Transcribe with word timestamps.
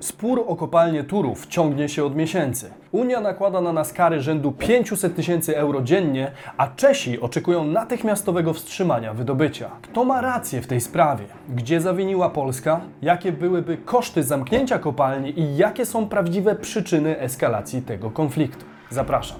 Spór 0.00 0.44
o 0.46 0.56
kopalnię 0.56 1.04
Turów 1.04 1.46
ciągnie 1.46 1.88
się 1.88 2.04
od 2.04 2.16
miesięcy. 2.16 2.70
Unia 2.92 3.20
nakłada 3.20 3.60
na 3.60 3.72
nas 3.72 3.92
kary 3.92 4.20
rzędu 4.20 4.52
500 4.52 5.16
tysięcy 5.16 5.58
euro 5.58 5.82
dziennie, 5.82 6.32
a 6.56 6.68
Czesi 6.68 7.20
oczekują 7.20 7.64
natychmiastowego 7.64 8.52
wstrzymania 8.52 9.14
wydobycia. 9.14 9.70
Kto 9.82 10.04
ma 10.04 10.20
rację 10.20 10.62
w 10.62 10.66
tej 10.66 10.80
sprawie? 10.80 11.24
Gdzie 11.48 11.80
zawiniła 11.80 12.30
Polska? 12.30 12.80
Jakie 13.02 13.32
byłyby 13.32 13.76
koszty 13.76 14.22
zamknięcia 14.22 14.78
kopalni 14.78 15.40
i 15.40 15.56
jakie 15.56 15.86
są 15.86 16.08
prawdziwe 16.08 16.54
przyczyny 16.56 17.20
eskalacji 17.20 17.82
tego 17.82 18.10
konfliktu? 18.10 18.64
Zapraszam. 18.90 19.38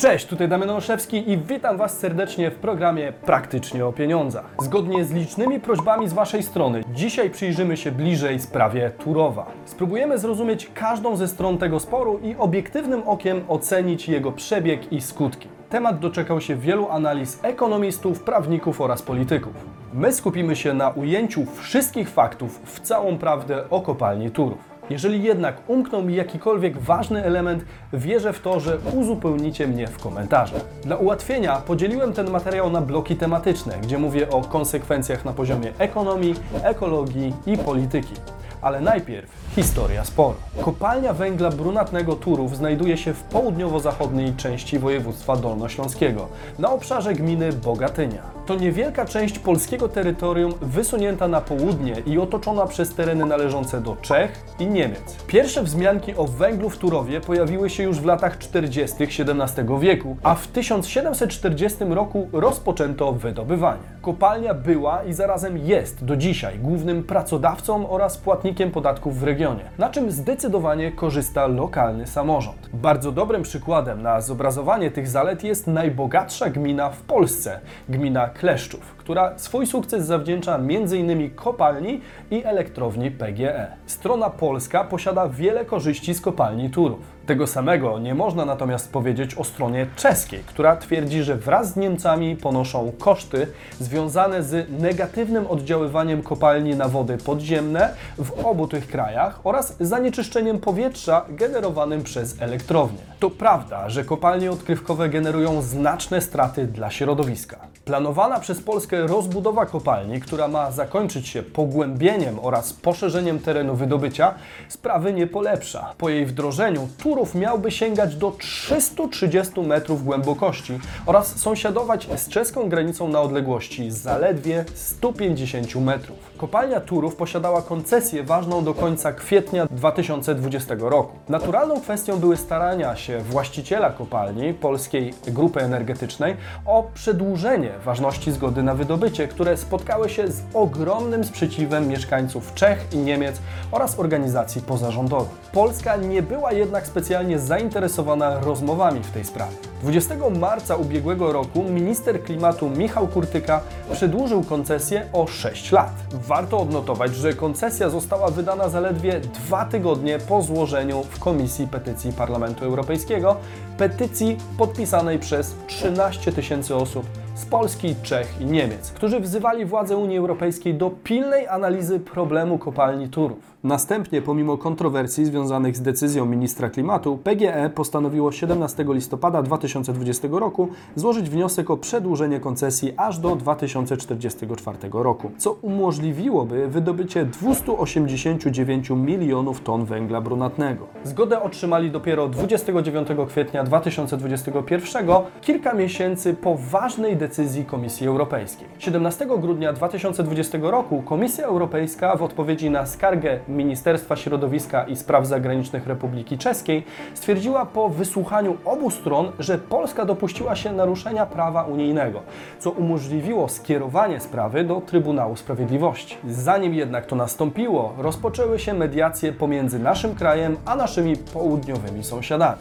Cześć, 0.00 0.26
tutaj 0.26 0.48
Damian 0.48 0.70
Olszewski 0.70 1.30
i 1.30 1.38
witam 1.38 1.76
Was 1.76 1.98
serdecznie 1.98 2.50
w 2.50 2.54
programie 2.54 3.12
Praktycznie 3.12 3.86
o 3.86 3.92
pieniądzach. 3.92 4.44
Zgodnie 4.58 5.04
z 5.04 5.12
licznymi 5.12 5.60
prośbami 5.60 6.08
z 6.08 6.12
Waszej 6.12 6.42
strony, 6.42 6.84
dzisiaj 6.94 7.30
przyjrzymy 7.30 7.76
się 7.76 7.92
bliżej 7.92 8.40
sprawie 8.40 8.90
Turowa. 8.90 9.46
Spróbujemy 9.64 10.18
zrozumieć 10.18 10.70
każdą 10.74 11.16
ze 11.16 11.28
stron 11.28 11.58
tego 11.58 11.80
sporu 11.80 12.20
i 12.22 12.36
obiektywnym 12.38 13.02
okiem 13.06 13.44
ocenić 13.48 14.08
jego 14.08 14.32
przebieg 14.32 14.92
i 14.92 15.00
skutki. 15.00 15.48
Temat 15.70 15.98
doczekał 15.98 16.40
się 16.40 16.56
wielu 16.56 16.88
analiz 16.90 17.38
ekonomistów, 17.42 18.22
prawników 18.22 18.80
oraz 18.80 19.02
polityków. 19.02 19.52
My 19.94 20.12
skupimy 20.12 20.56
się 20.56 20.74
na 20.74 20.88
ujęciu 20.88 21.46
wszystkich 21.46 22.10
faktów 22.10 22.60
w 22.64 22.80
całą 22.80 23.18
prawdę 23.18 23.70
o 23.70 23.80
kopalni 23.80 24.30
Turów. 24.30 24.79
Jeżeli 24.90 25.22
jednak 25.22 25.56
umknął 25.66 26.02
mi 26.02 26.14
jakikolwiek 26.14 26.78
ważny 26.78 27.24
element, 27.24 27.64
wierzę 27.92 28.32
w 28.32 28.40
to, 28.40 28.60
że 28.60 28.78
uzupełnicie 28.94 29.66
mnie 29.66 29.86
w 29.86 29.98
komentarzach. 29.98 30.62
Dla 30.84 30.96
ułatwienia 30.96 31.56
podzieliłem 31.56 32.12
ten 32.12 32.30
materiał 32.30 32.70
na 32.70 32.80
bloki 32.80 33.16
tematyczne, 33.16 33.78
gdzie 33.82 33.98
mówię 33.98 34.30
o 34.30 34.40
konsekwencjach 34.40 35.24
na 35.24 35.32
poziomie 35.32 35.72
ekonomii, 35.78 36.34
ekologii 36.62 37.34
i 37.46 37.58
polityki. 37.58 38.14
Ale 38.62 38.80
najpierw 38.80 39.30
historia 39.54 40.04
sporu. 40.04 40.36
Kopalnia 40.60 41.12
węgla 41.12 41.50
brunatnego 41.50 42.16
Turów 42.16 42.56
znajduje 42.56 42.96
się 42.96 43.14
w 43.14 43.22
południowo-zachodniej 43.22 44.34
części 44.36 44.78
województwa 44.78 45.36
dolnośląskiego, 45.36 46.28
na 46.58 46.72
obszarze 46.72 47.14
gminy 47.14 47.52
Bogatynia. 47.52 48.39
To 48.50 48.56
niewielka 48.56 49.04
część 49.04 49.38
polskiego 49.38 49.88
terytorium 49.88 50.54
wysunięta 50.62 51.28
na 51.28 51.40
południe 51.40 51.94
i 52.06 52.18
otoczona 52.18 52.66
przez 52.66 52.94
tereny 52.94 53.26
należące 53.26 53.80
do 53.80 53.96
Czech 53.96 54.44
i 54.58 54.66
Niemiec. 54.66 55.16
Pierwsze 55.26 55.62
wzmianki 55.62 56.14
o 56.16 56.24
węglu 56.24 56.70
w 56.70 56.78
Turowie 56.78 57.20
pojawiły 57.20 57.70
się 57.70 57.82
już 57.82 58.00
w 58.00 58.04
latach 58.04 58.38
40. 58.38 59.04
XVII 59.04 59.78
wieku, 59.80 60.16
a 60.22 60.34
w 60.34 60.46
1740 60.46 61.84
roku 61.84 62.28
rozpoczęto 62.32 63.12
wydobywanie. 63.12 63.82
Kopalnia 64.02 64.54
była 64.54 65.04
i 65.04 65.12
zarazem 65.12 65.58
jest 65.58 66.04
do 66.04 66.16
dzisiaj 66.16 66.58
głównym 66.58 67.04
pracodawcą 67.04 67.90
oraz 67.90 68.18
płatnikiem 68.18 68.70
podatków 68.70 69.18
w 69.18 69.22
regionie, 69.22 69.64
na 69.78 69.90
czym 69.90 70.10
zdecydowanie 70.10 70.92
korzysta 70.92 71.46
lokalny 71.46 72.06
samorząd. 72.06 72.70
Bardzo 72.72 73.12
dobrym 73.12 73.42
przykładem 73.42 74.02
na 74.02 74.20
zobrazowanie 74.20 74.90
tych 74.90 75.08
zalet 75.08 75.44
jest 75.44 75.66
najbogatsza 75.66 76.50
gmina 76.50 76.90
w 76.90 77.00
Polsce, 77.00 77.60
gmina 77.88 78.28
Kleszczów, 78.40 78.94
która 79.00 79.38
swój 79.38 79.66
sukces 79.66 80.06
zawdzięcza 80.06 80.56
m.in. 80.56 81.30
kopalni 81.34 82.00
i 82.30 82.44
elektrowni 82.44 83.10
PGE. 83.10 83.66
Strona 83.86 84.30
polska 84.30 84.84
posiada 84.84 85.28
wiele 85.28 85.64
korzyści 85.64 86.14
z 86.14 86.20
kopalni 86.20 86.70
Turów. 86.70 87.20
Tego 87.26 87.46
samego 87.46 87.98
nie 87.98 88.14
można 88.14 88.44
natomiast 88.44 88.92
powiedzieć 88.92 89.34
o 89.34 89.44
stronie 89.44 89.86
czeskiej, 89.96 90.40
która 90.46 90.76
twierdzi, 90.76 91.22
że 91.22 91.36
wraz 91.36 91.72
z 91.72 91.76
Niemcami 91.76 92.36
ponoszą 92.36 92.92
koszty 92.98 93.46
związane 93.80 94.42
z 94.42 94.70
negatywnym 94.80 95.46
oddziaływaniem 95.46 96.22
kopalni 96.22 96.76
na 96.76 96.88
wody 96.88 97.18
podziemne 97.18 97.94
w 98.18 98.46
obu 98.46 98.68
tych 98.68 98.88
krajach 98.88 99.40
oraz 99.44 99.76
zanieczyszczeniem 99.80 100.58
powietrza 100.58 101.24
generowanym 101.28 102.02
przez 102.02 102.42
elektrownie. 102.42 102.98
To 103.20 103.30
prawda, 103.30 103.88
że 103.88 104.04
kopalnie 104.04 104.50
odkrywkowe 104.50 105.08
generują 105.08 105.62
znaczne 105.62 106.20
straty 106.20 106.66
dla 106.66 106.90
środowiska. 106.90 107.56
Planowana 107.84 108.40
przez 108.40 108.60
Polskę 108.60 108.99
rozbudowa 109.06 109.66
kopalni, 109.66 110.20
która 110.20 110.48
ma 110.48 110.70
zakończyć 110.70 111.28
się 111.28 111.42
pogłębieniem 111.42 112.38
oraz 112.42 112.72
poszerzeniem 112.72 113.38
terenu 113.38 113.74
wydobycia, 113.74 114.34
sprawy 114.68 115.12
nie 115.12 115.26
polepsza. 115.26 115.94
Po 115.98 116.08
jej 116.08 116.26
wdrożeniu 116.26 116.88
Turów 116.98 117.34
miałby 117.34 117.70
sięgać 117.70 118.16
do 118.16 118.30
330 118.30 119.60
metrów 119.60 120.04
głębokości 120.04 120.78
oraz 121.06 121.36
sąsiadować 121.36 122.08
z 122.16 122.28
czeską 122.28 122.68
granicą 122.68 123.08
na 123.08 123.20
odległości 123.20 123.90
zaledwie 123.90 124.64
150 124.74 125.74
metrów. 125.74 126.18
Kopalnia 126.38 126.80
Turów 126.80 127.16
posiadała 127.16 127.62
koncesję 127.62 128.22
ważną 128.22 128.64
do 128.64 128.74
końca 128.74 129.12
kwietnia 129.12 129.66
2020 129.66 130.74
roku. 130.78 131.16
Naturalną 131.28 131.80
kwestią 131.80 132.18
były 132.18 132.36
starania 132.36 132.96
się 132.96 133.20
właściciela 133.20 133.90
kopalni, 133.90 134.54
Polskiej 134.54 135.14
Grupy 135.26 135.60
Energetycznej, 135.60 136.36
o 136.66 136.90
przedłużenie 136.94 137.70
ważności 137.84 138.32
zgody 138.32 138.62
na 138.62 138.74
wydobycie, 138.80 139.28
które 139.28 139.56
spotkały 139.56 140.08
się 140.08 140.28
z 140.28 140.42
ogromnym 140.54 141.24
sprzeciwem 141.24 141.88
mieszkańców 141.88 142.54
Czech 142.54 142.86
i 142.92 142.98
Niemiec 142.98 143.40
oraz 143.72 143.98
organizacji 143.98 144.62
pozarządowych. 144.62 145.50
Polska 145.52 145.96
nie 145.96 146.22
była 146.22 146.52
jednak 146.52 146.86
specjalnie 146.86 147.38
zainteresowana 147.38 148.40
rozmowami 148.40 149.00
w 149.02 149.10
tej 149.10 149.24
sprawie. 149.24 149.56
20 149.82 150.14
marca 150.38 150.76
ubiegłego 150.76 151.32
roku 151.32 151.62
minister 151.62 152.22
klimatu 152.22 152.70
Michał 152.70 153.08
Kurtyka 153.08 153.60
przedłużył 153.92 154.44
koncesję 154.44 155.06
o 155.12 155.26
6 155.26 155.72
lat. 155.72 155.92
Warto 156.12 156.58
odnotować, 156.58 157.14
że 157.14 157.32
koncesja 157.32 157.90
została 157.90 158.30
wydana 158.30 158.68
zaledwie 158.68 159.20
dwa 159.20 159.64
tygodnie 159.64 160.18
po 160.18 160.42
złożeniu 160.42 161.02
w 161.10 161.18
Komisji 161.18 161.66
Petycji 161.66 162.12
Parlamentu 162.12 162.64
Europejskiego 162.64 163.36
petycji 163.78 164.36
podpisanej 164.58 165.18
przez 165.18 165.54
13 165.66 166.32
tysięcy 166.32 166.74
osób 166.74 167.19
z 167.40 167.46
Polski, 167.46 167.94
Czech 168.02 168.40
i 168.40 168.44
Niemiec, 168.44 168.92
którzy 168.92 169.20
wzywali 169.20 169.64
władze 169.64 169.96
Unii 169.96 170.18
Europejskiej 170.18 170.74
do 170.74 170.90
pilnej 170.90 171.48
analizy 171.48 172.00
problemu 172.00 172.58
kopalni 172.58 173.08
Turów. 173.08 173.49
Następnie, 173.64 174.22
pomimo 174.22 174.58
kontrowersji 174.58 175.24
związanych 175.24 175.76
z 175.76 175.82
decyzją 175.82 176.26
ministra 176.26 176.70
klimatu, 176.70 177.18
PGE 177.24 177.70
postanowiło 177.74 178.32
17 178.32 178.84
listopada 178.88 179.42
2020 179.42 180.28
roku 180.30 180.68
złożyć 180.96 181.30
wniosek 181.30 181.70
o 181.70 181.76
przedłużenie 181.76 182.40
koncesji 182.40 182.92
aż 182.96 183.18
do 183.18 183.36
2044 183.36 184.78
roku, 184.92 185.30
co 185.38 185.52
umożliwiłoby 185.52 186.68
wydobycie 186.68 187.24
289 187.24 188.90
milionów 188.90 189.60
ton 189.60 189.84
węgla 189.84 190.20
brunatnego. 190.20 190.86
Zgodę 191.04 191.42
otrzymali 191.42 191.90
dopiero 191.90 192.28
29 192.28 193.08
kwietnia 193.28 193.64
2021, 193.64 195.06
kilka 195.40 195.74
miesięcy 195.74 196.34
po 196.34 196.56
ważnej 196.70 197.16
decyzji 197.16 197.64
Komisji 197.64 198.06
Europejskiej. 198.06 198.68
17 198.78 199.26
grudnia 199.40 199.72
2020 199.72 200.58
roku 200.62 201.02
Komisja 201.02 201.46
Europejska 201.46 202.16
w 202.16 202.22
odpowiedzi 202.22 202.70
na 202.70 202.86
skargę 202.86 203.40
Ministerstwa 203.50 204.16
Środowiska 204.16 204.84
i 204.84 204.96
Spraw 204.96 205.26
Zagranicznych 205.26 205.86
Republiki 205.86 206.38
Czeskiej 206.38 206.84
stwierdziła 207.14 207.66
po 207.66 207.88
wysłuchaniu 207.88 208.56
obu 208.64 208.90
stron, 208.90 209.32
że 209.38 209.58
Polska 209.58 210.04
dopuściła 210.04 210.56
się 210.56 210.72
naruszenia 210.72 211.26
prawa 211.26 211.62
unijnego, 211.62 212.20
co 212.58 212.70
umożliwiło 212.70 213.48
skierowanie 213.48 214.20
sprawy 214.20 214.64
do 214.64 214.80
Trybunału 214.80 215.36
Sprawiedliwości. 215.36 216.16
Zanim 216.28 216.74
jednak 216.74 217.06
to 217.06 217.16
nastąpiło, 217.16 217.94
rozpoczęły 217.98 218.58
się 218.58 218.74
mediacje 218.74 219.32
pomiędzy 219.32 219.78
naszym 219.78 220.14
krajem 220.14 220.56
a 220.66 220.76
naszymi 220.76 221.16
południowymi 221.16 222.04
sąsiadami. 222.04 222.58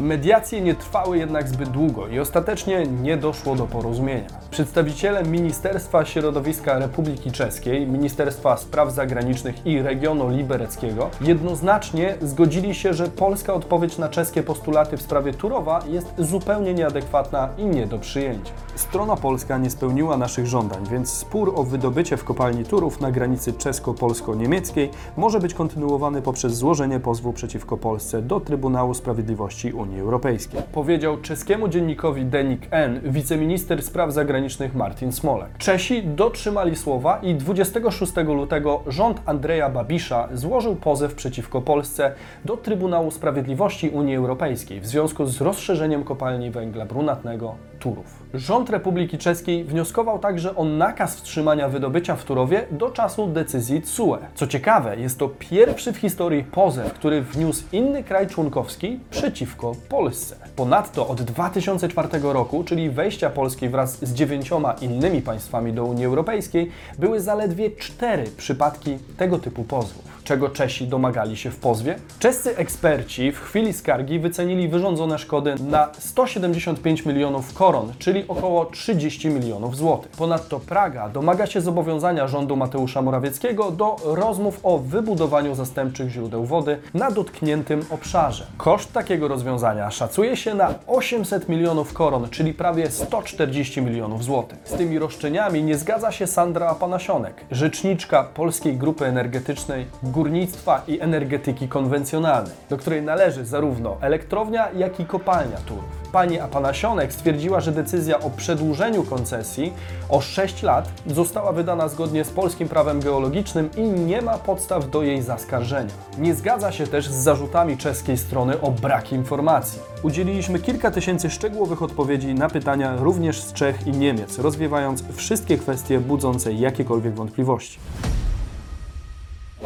Mediacje 0.00 0.60
nie 0.60 0.74
trwały 0.74 1.18
jednak 1.18 1.48
zbyt 1.48 1.68
długo 1.68 2.08
i 2.08 2.20
ostatecznie 2.20 2.86
nie 2.86 3.16
doszło 3.16 3.54
do 3.56 3.66
porozumienia. 3.66 4.43
Przedstawiciele 4.54 5.22
Ministerstwa 5.24 6.04
Środowiska 6.04 6.78
Republiki 6.78 7.32
Czeskiej, 7.32 7.86
Ministerstwa 7.86 8.56
Spraw 8.56 8.92
Zagranicznych 8.92 9.66
i 9.66 9.82
Regionu 9.82 10.30
Libereckiego 10.30 11.10
jednoznacznie 11.20 12.14
zgodzili 12.22 12.74
się, 12.74 12.94
że 12.94 13.08
polska 13.08 13.54
odpowiedź 13.54 13.98
na 13.98 14.08
czeskie 14.08 14.42
postulaty 14.42 14.96
w 14.96 15.02
sprawie 15.02 15.32
Turowa 15.32 15.82
jest 15.88 16.14
zupełnie 16.18 16.74
nieadekwatna 16.74 17.48
i 17.58 17.64
nie 17.64 17.86
do 17.86 17.98
przyjęcia. 17.98 18.52
Strona 18.74 19.16
polska 19.16 19.58
nie 19.58 19.70
spełniła 19.70 20.16
naszych 20.16 20.46
żądań, 20.46 20.84
więc 20.90 21.12
spór 21.12 21.52
o 21.56 21.64
wydobycie 21.64 22.16
w 22.16 22.24
kopalni 22.24 22.64
Turów 22.64 23.00
na 23.00 23.12
granicy 23.12 23.52
czesko-polsko-niemieckiej 23.52 24.90
może 25.16 25.40
być 25.40 25.54
kontynuowany 25.54 26.22
poprzez 26.22 26.54
złożenie 26.54 27.00
pozwu 27.00 27.32
przeciwko 27.32 27.76
Polsce 27.76 28.22
do 28.22 28.40
Trybunału 28.40 28.94
Sprawiedliwości 28.94 29.72
Unii 29.72 30.00
Europejskiej. 30.00 30.60
Powiedział 30.72 31.16
czeskiemu 31.16 31.68
dziennikowi 31.68 32.24
Denik 32.24 32.60
N. 32.70 33.00
wiceminister 33.04 33.82
spraw 33.82 34.12
zagranicznych 34.12 34.43
Martin 34.74 35.12
Smolek. 35.12 35.58
Czesi 35.58 36.02
dotrzymali 36.02 36.76
słowa 36.76 37.18
i 37.22 37.34
26 37.34 38.12
lutego 38.26 38.82
rząd 38.86 39.20
Andrzeja 39.26 39.68
Babisza 39.70 40.28
złożył 40.32 40.76
pozew 40.76 41.14
przeciwko 41.14 41.62
Polsce 41.62 42.12
do 42.44 42.56
Trybunału 42.56 43.10
Sprawiedliwości 43.10 43.88
Unii 43.88 44.16
Europejskiej 44.16 44.80
w 44.80 44.86
związku 44.86 45.26
z 45.26 45.40
rozszerzeniem 45.40 46.04
kopalni 46.04 46.50
węgla 46.50 46.84
brunatnego 46.84 47.54
Turów. 47.78 48.22
Rząd 48.34 48.70
Republiki 48.70 49.18
Czeskiej 49.18 49.64
wnioskował 49.64 50.18
także 50.18 50.56
o 50.56 50.64
nakaz 50.64 51.16
wstrzymania 51.16 51.68
wydobycia 51.68 52.16
w 52.16 52.24
Turowie 52.24 52.66
do 52.70 52.90
czasu 52.90 53.26
decyzji 53.26 53.82
TSUE. 53.82 54.18
Co 54.34 54.46
ciekawe, 54.46 54.96
jest 54.96 55.18
to 55.18 55.28
pierwszy 55.28 55.92
w 55.92 55.96
historii 55.96 56.44
pozew, 56.44 56.92
który 56.92 57.22
wniósł 57.22 57.64
inny 57.72 58.04
kraj 58.04 58.26
członkowski 58.26 59.00
przeciwko 59.10 59.72
Polsce. 59.88 60.36
Ponadto 60.56 61.08
od 61.08 61.22
2004 61.22 62.08
roku, 62.22 62.64
czyli 62.64 62.90
wejścia 62.90 63.30
Polski 63.30 63.68
wraz 63.68 64.04
z 64.04 64.14
dziewięcioma 64.14 64.72
innymi 64.72 65.22
państwami 65.22 65.72
do 65.72 65.84
Unii 65.84 66.04
Europejskiej, 66.06 66.70
były 66.98 67.20
zaledwie 67.20 67.70
cztery 67.70 68.24
przypadki 68.36 68.98
tego 69.16 69.38
typu 69.38 69.64
pozwów. 69.64 70.13
Czego 70.24 70.48
Czesi 70.48 70.86
domagali 70.86 71.36
się 71.36 71.50
w 71.50 71.56
pozwie? 71.56 71.96
Czescy 72.18 72.56
eksperci 72.56 73.32
w 73.32 73.40
chwili 73.40 73.72
skargi 73.72 74.18
wycenili 74.18 74.68
wyrządzone 74.68 75.18
szkody 75.18 75.54
na 75.68 75.88
175 75.98 77.06
milionów 77.06 77.54
koron, 77.54 77.92
czyli 77.98 78.24
około 78.28 78.66
30 78.66 79.28
milionów 79.28 79.76
złotych. 79.76 80.10
Ponadto 80.12 80.60
Praga 80.60 81.08
domaga 81.08 81.46
się 81.46 81.60
zobowiązania 81.60 82.28
rządu 82.28 82.56
Mateusza 82.56 83.02
Morawieckiego 83.02 83.70
do 83.70 83.96
rozmów 84.04 84.60
o 84.62 84.78
wybudowaniu 84.78 85.54
zastępczych 85.54 86.10
źródeł 86.10 86.44
wody 86.44 86.78
na 86.94 87.10
dotkniętym 87.10 87.84
obszarze. 87.90 88.46
Koszt 88.56 88.92
takiego 88.92 89.28
rozwiązania 89.28 89.90
szacuje 89.90 90.36
się 90.36 90.54
na 90.54 90.74
800 90.86 91.48
milionów 91.48 91.92
koron, 91.92 92.30
czyli 92.30 92.54
prawie 92.54 92.90
140 92.90 93.82
milionów 93.82 94.24
złotych. 94.24 94.58
Z 94.64 94.72
tymi 94.72 94.98
roszczeniami 94.98 95.62
nie 95.62 95.78
zgadza 95.78 96.12
się 96.12 96.26
Sandra 96.26 96.68
Apanasionek, 96.68 97.44
rzeczniczka 97.50 98.24
Polskiej 98.24 98.76
Grupy 98.76 99.04
Energetycznej 99.06 99.86
Górnictwa 100.14 100.82
i 100.88 101.00
Energetyki 101.00 101.68
Konwencjonalnej, 101.68 102.52
do 102.70 102.76
której 102.76 103.02
należy 103.02 103.44
zarówno 103.44 103.96
elektrownia, 104.00 104.68
jak 104.72 105.00
i 105.00 105.06
kopalnia 105.06 105.56
Turów. 105.56 105.84
Pani 106.12 106.40
Apanasionek 106.40 107.12
stwierdziła, 107.12 107.60
że 107.60 107.72
decyzja 107.72 108.20
o 108.20 108.30
przedłużeniu 108.30 109.02
koncesji 109.02 109.72
o 110.08 110.20
6 110.20 110.62
lat 110.62 110.88
została 111.06 111.52
wydana 111.52 111.88
zgodnie 111.88 112.24
z 112.24 112.30
polskim 112.30 112.68
prawem 112.68 113.00
geologicznym 113.00 113.70
i 113.76 113.82
nie 113.82 114.22
ma 114.22 114.38
podstaw 114.38 114.90
do 114.90 115.02
jej 115.02 115.22
zaskarżenia. 115.22 115.90
Nie 116.18 116.34
zgadza 116.34 116.72
się 116.72 116.86
też 116.86 117.08
z 117.08 117.14
zarzutami 117.14 117.76
czeskiej 117.76 118.18
strony 118.18 118.60
o 118.60 118.70
brak 118.70 119.12
informacji. 119.12 119.80
Udzieliliśmy 120.02 120.58
kilka 120.58 120.90
tysięcy 120.90 121.30
szczegółowych 121.30 121.82
odpowiedzi 121.82 122.34
na 122.34 122.48
pytania 122.48 122.96
również 122.96 123.42
z 123.42 123.52
Czech 123.52 123.86
i 123.86 123.90
Niemiec, 123.90 124.38
rozwiewając 124.38 125.04
wszystkie 125.12 125.58
kwestie 125.58 126.00
budzące 126.00 126.52
jakiekolwiek 126.52 127.14
wątpliwości. 127.14 127.78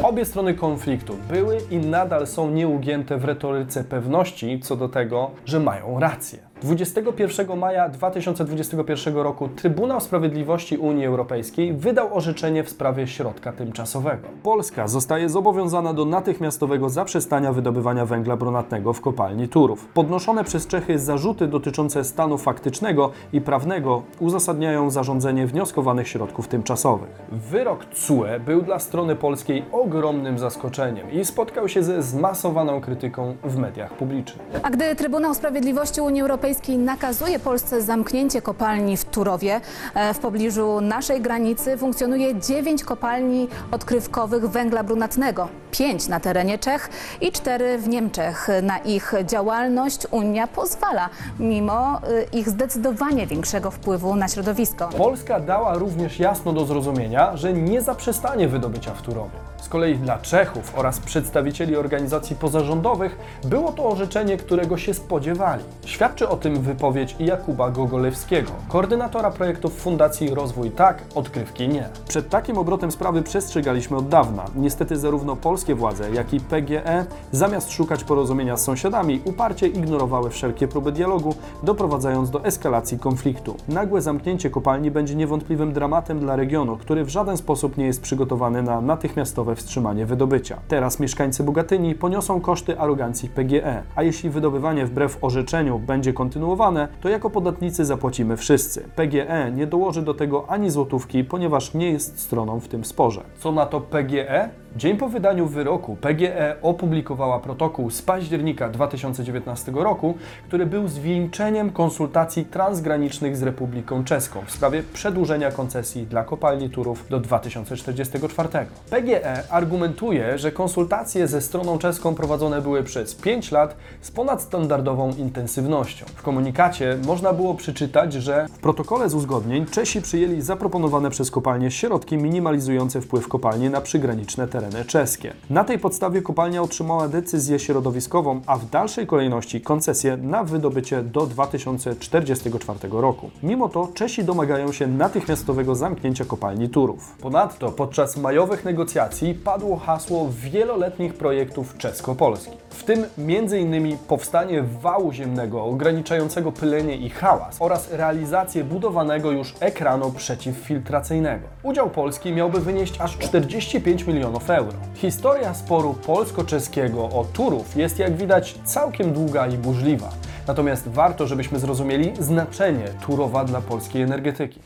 Obie 0.02 0.24
strony 0.24 0.54
konfliktu 0.54 1.16
były 1.30 1.58
i 1.70 1.76
nadal 1.76 2.26
są 2.26 2.50
nieugięte 2.50 3.18
w 3.18 3.24
retoryce 3.24 3.84
pewności 3.84 4.60
co 4.60 4.76
do 4.76 4.88
tego, 4.88 5.30
że 5.46 5.60
mają 5.60 6.00
rację. 6.00 6.38
21 6.62 7.58
maja 7.58 7.88
2021 7.88 9.16
roku 9.16 9.48
Trybunał 9.48 10.00
Sprawiedliwości 10.00 10.76
Unii 10.76 11.06
Europejskiej 11.06 11.72
wydał 11.72 12.16
orzeczenie 12.16 12.64
w 12.64 12.70
sprawie 12.70 13.06
środka 13.06 13.52
tymczasowego. 13.52 14.28
Polska 14.42 14.88
zostaje 14.88 15.28
zobowiązana 15.28 15.92
do 15.92 16.04
natychmiastowego 16.04 16.88
zaprzestania 16.88 17.52
wydobywania 17.52 18.06
węgla 18.06 18.36
brunatnego 18.36 18.92
w 18.92 19.00
kopalni 19.00 19.48
Turów. 19.48 19.86
Podnoszone 19.94 20.44
przez 20.44 20.66
Czechy 20.66 20.98
zarzuty 20.98 21.46
dotyczące 21.46 22.04
stanu 22.04 22.38
faktycznego 22.38 23.10
i 23.32 23.40
prawnego 23.40 24.02
uzasadniają 24.20 24.90
zarządzenie 24.90 25.46
wnioskowanych 25.46 26.08
środków 26.08 26.48
tymczasowych. 26.48 27.10
Wyrok 27.32 27.84
CUE 27.84 28.40
był 28.46 28.62
dla 28.62 28.78
strony 28.78 29.16
polskiej 29.16 29.64
ogromnym 29.72 30.38
zaskoczeniem 30.38 31.12
i 31.12 31.24
spotkał 31.24 31.68
się 31.68 31.82
ze 31.82 32.02
zmasowaną 32.02 32.80
krytyką 32.80 33.36
w 33.44 33.56
mediach 33.56 33.94
publicznych. 33.94 34.46
A 34.62 34.70
gdy 34.70 34.96
Trybunał 34.96 35.34
Sprawiedliwości 35.34 36.00
Unii 36.00 36.22
Europejskiej 36.22 36.47
nakazuje 36.78 37.38
Polsce 37.38 37.82
zamknięcie 37.82 38.42
kopalni 38.42 38.96
w 38.96 39.04
Turowie, 39.04 39.60
e, 39.94 40.14
w 40.14 40.18
pobliżu 40.18 40.80
naszej 40.80 41.20
granicy 41.20 41.76
funkcjonuje 41.76 42.40
dziewięć 42.40 42.84
kopalni 42.84 43.48
odkrywkowych 43.70 44.46
węgla 44.46 44.84
brunatnego. 44.84 45.48
Pięć 45.70 46.08
na 46.08 46.20
terenie 46.20 46.58
Czech 46.58 46.90
i 47.20 47.32
cztery 47.32 47.78
w 47.78 47.88
Niemczech. 47.88 48.48
Na 48.62 48.78
ich 48.78 49.14
działalność 49.24 50.06
Unia 50.10 50.46
pozwala, 50.46 51.08
mimo 51.38 51.98
y, 51.98 52.26
ich 52.32 52.48
zdecydowanie 52.48 53.26
większego 53.26 53.70
wpływu 53.70 54.16
na 54.16 54.28
środowisko. 54.28 54.88
Polska 54.88 55.40
dała 55.40 55.74
również 55.74 56.18
jasno 56.18 56.52
do 56.52 56.66
zrozumienia, 56.66 57.36
że 57.36 57.52
nie 57.52 57.82
zaprzestanie 57.82 58.48
wydobycia 58.48 58.94
w 58.94 59.02
Turowie. 59.02 59.48
Z 59.62 59.68
kolei 59.68 59.96
dla 59.96 60.18
Czechów 60.18 60.78
oraz 60.78 61.00
przedstawicieli 61.00 61.76
organizacji 61.76 62.36
pozarządowych 62.36 63.18
było 63.44 63.72
to 63.72 63.84
orzeczenie, 63.84 64.36
którego 64.36 64.78
się 64.78 64.94
spodziewali. 64.94 65.64
Świadczy 65.84 66.28
o 66.28 66.36
tym 66.36 66.60
wypowiedź 66.62 67.16
Jakuba 67.18 67.70
Gogolewskiego, 67.70 68.52
koordynatora 68.68 69.30
projektów 69.30 69.80
Fundacji 69.80 70.34
Rozwój 70.34 70.70
Tak, 70.70 71.02
Odkrywki 71.14 71.68
Nie. 71.68 71.88
Przed 72.08 72.28
takim 72.28 72.58
obrotem 72.58 72.92
sprawy 72.92 73.22
przestrzegaliśmy 73.22 73.96
od 73.96 74.08
dawna. 74.08 74.44
Niestety 74.56 74.96
zarówno 74.96 75.36
polskie 75.58 75.74
władze, 75.74 76.10
jak 76.10 76.34
i 76.34 76.40
PGE, 76.40 77.06
zamiast 77.32 77.72
szukać 77.72 78.04
porozumienia 78.04 78.56
z 78.56 78.64
sąsiadami, 78.64 79.20
uparcie 79.24 79.68
ignorowały 79.68 80.30
wszelkie 80.30 80.68
próby 80.68 80.92
dialogu, 80.92 81.34
doprowadzając 81.62 82.30
do 82.30 82.44
eskalacji 82.44 82.98
konfliktu. 82.98 83.56
Nagłe 83.68 84.02
zamknięcie 84.02 84.50
kopalni 84.50 84.90
będzie 84.90 85.14
niewątpliwym 85.14 85.72
dramatem 85.72 86.20
dla 86.20 86.36
regionu, 86.36 86.76
który 86.76 87.04
w 87.04 87.08
żaden 87.08 87.36
sposób 87.36 87.76
nie 87.76 87.86
jest 87.86 88.02
przygotowany 88.02 88.62
na 88.62 88.80
natychmiastowe 88.80 89.56
wstrzymanie 89.56 90.06
wydobycia. 90.06 90.58
Teraz 90.68 91.00
mieszkańcy 91.00 91.42
Bogatyni 91.42 91.94
poniosą 91.94 92.40
koszty 92.40 92.78
arogancji 92.78 93.28
PGE, 93.28 93.82
a 93.96 94.02
jeśli 94.02 94.30
wydobywanie 94.30 94.86
wbrew 94.86 95.18
orzeczeniu 95.24 95.78
będzie 95.78 96.12
kontynuowane, 96.12 96.88
to 97.00 97.08
jako 97.08 97.30
podatnicy 97.30 97.84
zapłacimy 97.84 98.36
wszyscy. 98.36 98.88
PGE 98.96 99.52
nie 99.54 99.66
dołoży 99.66 100.02
do 100.02 100.14
tego 100.14 100.44
ani 100.48 100.70
złotówki, 100.70 101.24
ponieważ 101.24 101.74
nie 101.74 101.90
jest 101.90 102.20
stroną 102.20 102.60
w 102.60 102.68
tym 102.68 102.84
sporze. 102.84 103.20
Co 103.38 103.52
na 103.52 103.66
to 103.66 103.80
PGE? 103.80 104.50
Dzień 104.76 104.96
po 104.96 105.08
wydaniu 105.08 105.46
wyroku 105.46 105.96
PGE 105.96 106.56
opublikowała 106.62 107.38
protokół 107.38 107.90
z 107.90 108.02
października 108.02 108.68
2019 108.68 109.72
roku, 109.72 110.14
który 110.48 110.66
był 110.66 110.88
zwieńczeniem 110.88 111.70
konsultacji 111.70 112.44
transgranicznych 112.44 113.36
z 113.36 113.42
Republiką 113.42 114.04
Czeską 114.04 114.40
w 114.46 114.50
sprawie 114.50 114.82
przedłużenia 114.82 115.50
koncesji 115.50 116.06
dla 116.06 116.24
kopalni 116.24 116.70
Turów 116.70 117.04
do 117.10 117.20
2044. 117.20 118.48
PGE 118.90 119.48
argumentuje, 119.50 120.38
że 120.38 120.52
konsultacje 120.52 121.28
ze 121.28 121.40
stroną 121.40 121.78
czeską 121.78 122.14
prowadzone 122.14 122.62
były 122.62 122.82
przez 122.82 123.14
5 123.14 123.52
lat 123.52 123.76
z 124.00 124.10
ponadstandardową 124.10 125.10
intensywnością. 125.10 126.06
W 126.14 126.22
komunikacie 126.22 126.98
można 127.06 127.32
było 127.32 127.54
przeczytać, 127.54 128.12
że 128.12 128.46
w 128.52 128.58
protokole 128.58 129.08
z 129.08 129.14
uzgodnień 129.14 129.66
Czesi 129.66 130.02
przyjęli 130.02 130.40
zaproponowane 130.40 131.10
przez 131.10 131.30
kopalnię 131.30 131.70
środki 131.70 132.16
minimalizujące 132.16 133.00
wpływ 133.00 133.28
kopalni 133.28 133.70
na 133.70 133.80
przygraniczne 133.80 134.48
tereny 134.48 134.57
czeskie. 134.86 135.32
Na 135.50 135.64
tej 135.64 135.78
podstawie 135.78 136.22
kopalnia 136.22 136.62
otrzymała 136.62 137.08
decyzję 137.08 137.58
środowiskową, 137.58 138.40
a 138.46 138.56
w 138.56 138.70
dalszej 138.70 139.06
kolejności 139.06 139.60
koncesję 139.60 140.16
na 140.16 140.44
wydobycie 140.44 141.02
do 141.02 141.26
2044 141.26 142.78
roku. 142.90 143.30
Mimo 143.42 143.68
to 143.68 143.88
Czesi 143.94 144.24
domagają 144.24 144.72
się 144.72 144.86
natychmiastowego 144.86 145.74
zamknięcia 145.74 146.24
kopalni 146.24 146.68
Turów. 146.68 147.16
Ponadto 147.20 147.72
podczas 147.72 148.16
majowych 148.16 148.64
negocjacji 148.64 149.34
padło 149.34 149.76
hasło 149.76 150.28
wieloletnich 150.42 151.14
projektów 151.14 151.76
czesko-polskich. 151.78 152.68
W 152.70 152.84
tym 152.84 153.04
m.in. 153.18 153.98
powstanie 153.98 154.62
wału 154.62 155.12
ziemnego 155.12 155.64
ograniczającego 155.64 156.52
pylenie 156.52 156.96
i 156.96 157.10
hałas 157.10 157.56
oraz 157.60 157.92
realizację 157.92 158.64
budowanego 158.64 159.30
już 159.30 159.54
ekranu 159.60 160.10
przeciwfiltracyjnego. 160.10 161.48
Udział 161.62 161.90
Polski 161.90 162.32
miałby 162.32 162.60
wynieść 162.60 163.00
aż 163.00 163.18
45 163.18 164.06
milionów 164.06 164.47
euro. 164.50 164.76
Historia 164.94 165.54
sporu 165.54 165.94
polsko-czeskiego 165.94 167.04
o 167.04 167.26
Turów 167.32 167.76
jest 167.76 167.98
jak 167.98 168.16
widać 168.16 168.58
całkiem 168.64 169.12
długa 169.12 169.46
i 169.46 169.58
burzliwa. 169.58 170.10
Natomiast 170.46 170.88
warto, 170.88 171.26
żebyśmy 171.26 171.58
zrozumieli 171.58 172.12
znaczenie 172.18 172.84
Turowa 173.06 173.44
dla 173.44 173.60
polskiej 173.60 174.02
energetyki. 174.02 174.60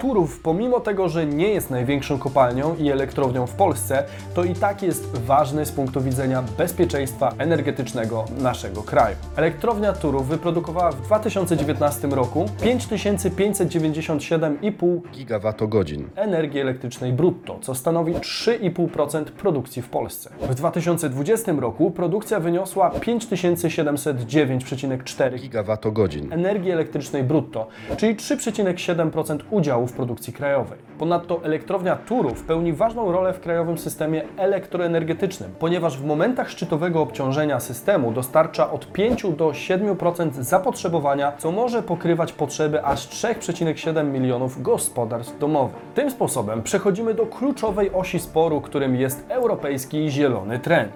Turów, 0.00 0.40
pomimo 0.40 0.80
tego, 0.80 1.08
że 1.08 1.26
nie 1.26 1.48
jest 1.48 1.70
największą 1.70 2.18
kopalnią 2.18 2.76
i 2.76 2.90
elektrownią 2.90 3.46
w 3.46 3.54
Polsce, 3.54 4.04
to 4.34 4.44
i 4.44 4.54
tak 4.54 4.82
jest 4.82 5.18
ważny 5.18 5.66
z 5.66 5.72
punktu 5.72 6.00
widzenia 6.00 6.42
bezpieczeństwa 6.58 7.32
energetycznego 7.38 8.24
naszego 8.38 8.82
kraju. 8.82 9.16
Elektrownia 9.36 9.92
Turów 9.92 10.28
wyprodukowała 10.28 10.92
w 10.92 11.02
2019 11.02 12.08
roku 12.08 12.46
5597,5 12.60 15.00
gigawatogodzin. 15.12 16.08
energii 16.16 16.60
elektrycznej 16.60 17.12
brutto, 17.12 17.58
co 17.60 17.74
stanowi 17.74 18.14
3,5% 18.14 19.24
produkcji 19.24 19.82
w 19.82 19.88
Polsce. 19.88 20.30
W 20.40 20.54
2020 20.54 21.52
roku 21.52 21.90
produkcja 21.90 22.40
wyniosła 22.40 22.90
5709,4 22.90 25.38
Gigawatogodzin. 25.38 26.32
energii 26.32 26.70
elektrycznej 26.70 27.24
brutto, 27.24 27.66
czyli 27.96 28.16
3,7% 28.16 29.38
udziału 29.50 29.77
udziału 29.78 29.86
w 29.86 29.92
produkcji 29.92 30.32
krajowej. 30.32 30.78
Ponadto 30.98 31.40
elektrownia 31.44 31.96
Turów 31.96 32.42
pełni 32.42 32.72
ważną 32.72 33.12
rolę 33.12 33.32
w 33.32 33.40
krajowym 33.40 33.78
systemie 33.78 34.22
elektroenergetycznym, 34.36 35.50
ponieważ 35.58 35.98
w 35.98 36.04
momentach 36.04 36.50
szczytowego 36.50 37.02
obciążenia 37.02 37.60
systemu 37.60 38.12
dostarcza 38.12 38.70
od 38.70 38.92
5 38.92 39.22
do 39.36 39.48
7% 39.48 40.32
zapotrzebowania, 40.32 41.32
co 41.38 41.52
może 41.52 41.82
pokrywać 41.82 42.32
potrzeby 42.32 42.84
aż 42.84 43.08
3,7 43.08 44.04
milionów 44.04 44.62
gospodarstw 44.62 45.38
domowych. 45.38 45.76
Tym 45.94 46.10
sposobem 46.10 46.62
przechodzimy 46.62 47.14
do 47.14 47.26
kluczowej 47.26 47.90
osi 47.92 48.18
sporu, 48.18 48.60
którym 48.60 48.96
jest 48.96 49.26
europejski 49.28 50.10
zielony 50.10 50.58
trend 50.58 50.92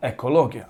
ekologia. 0.00 0.64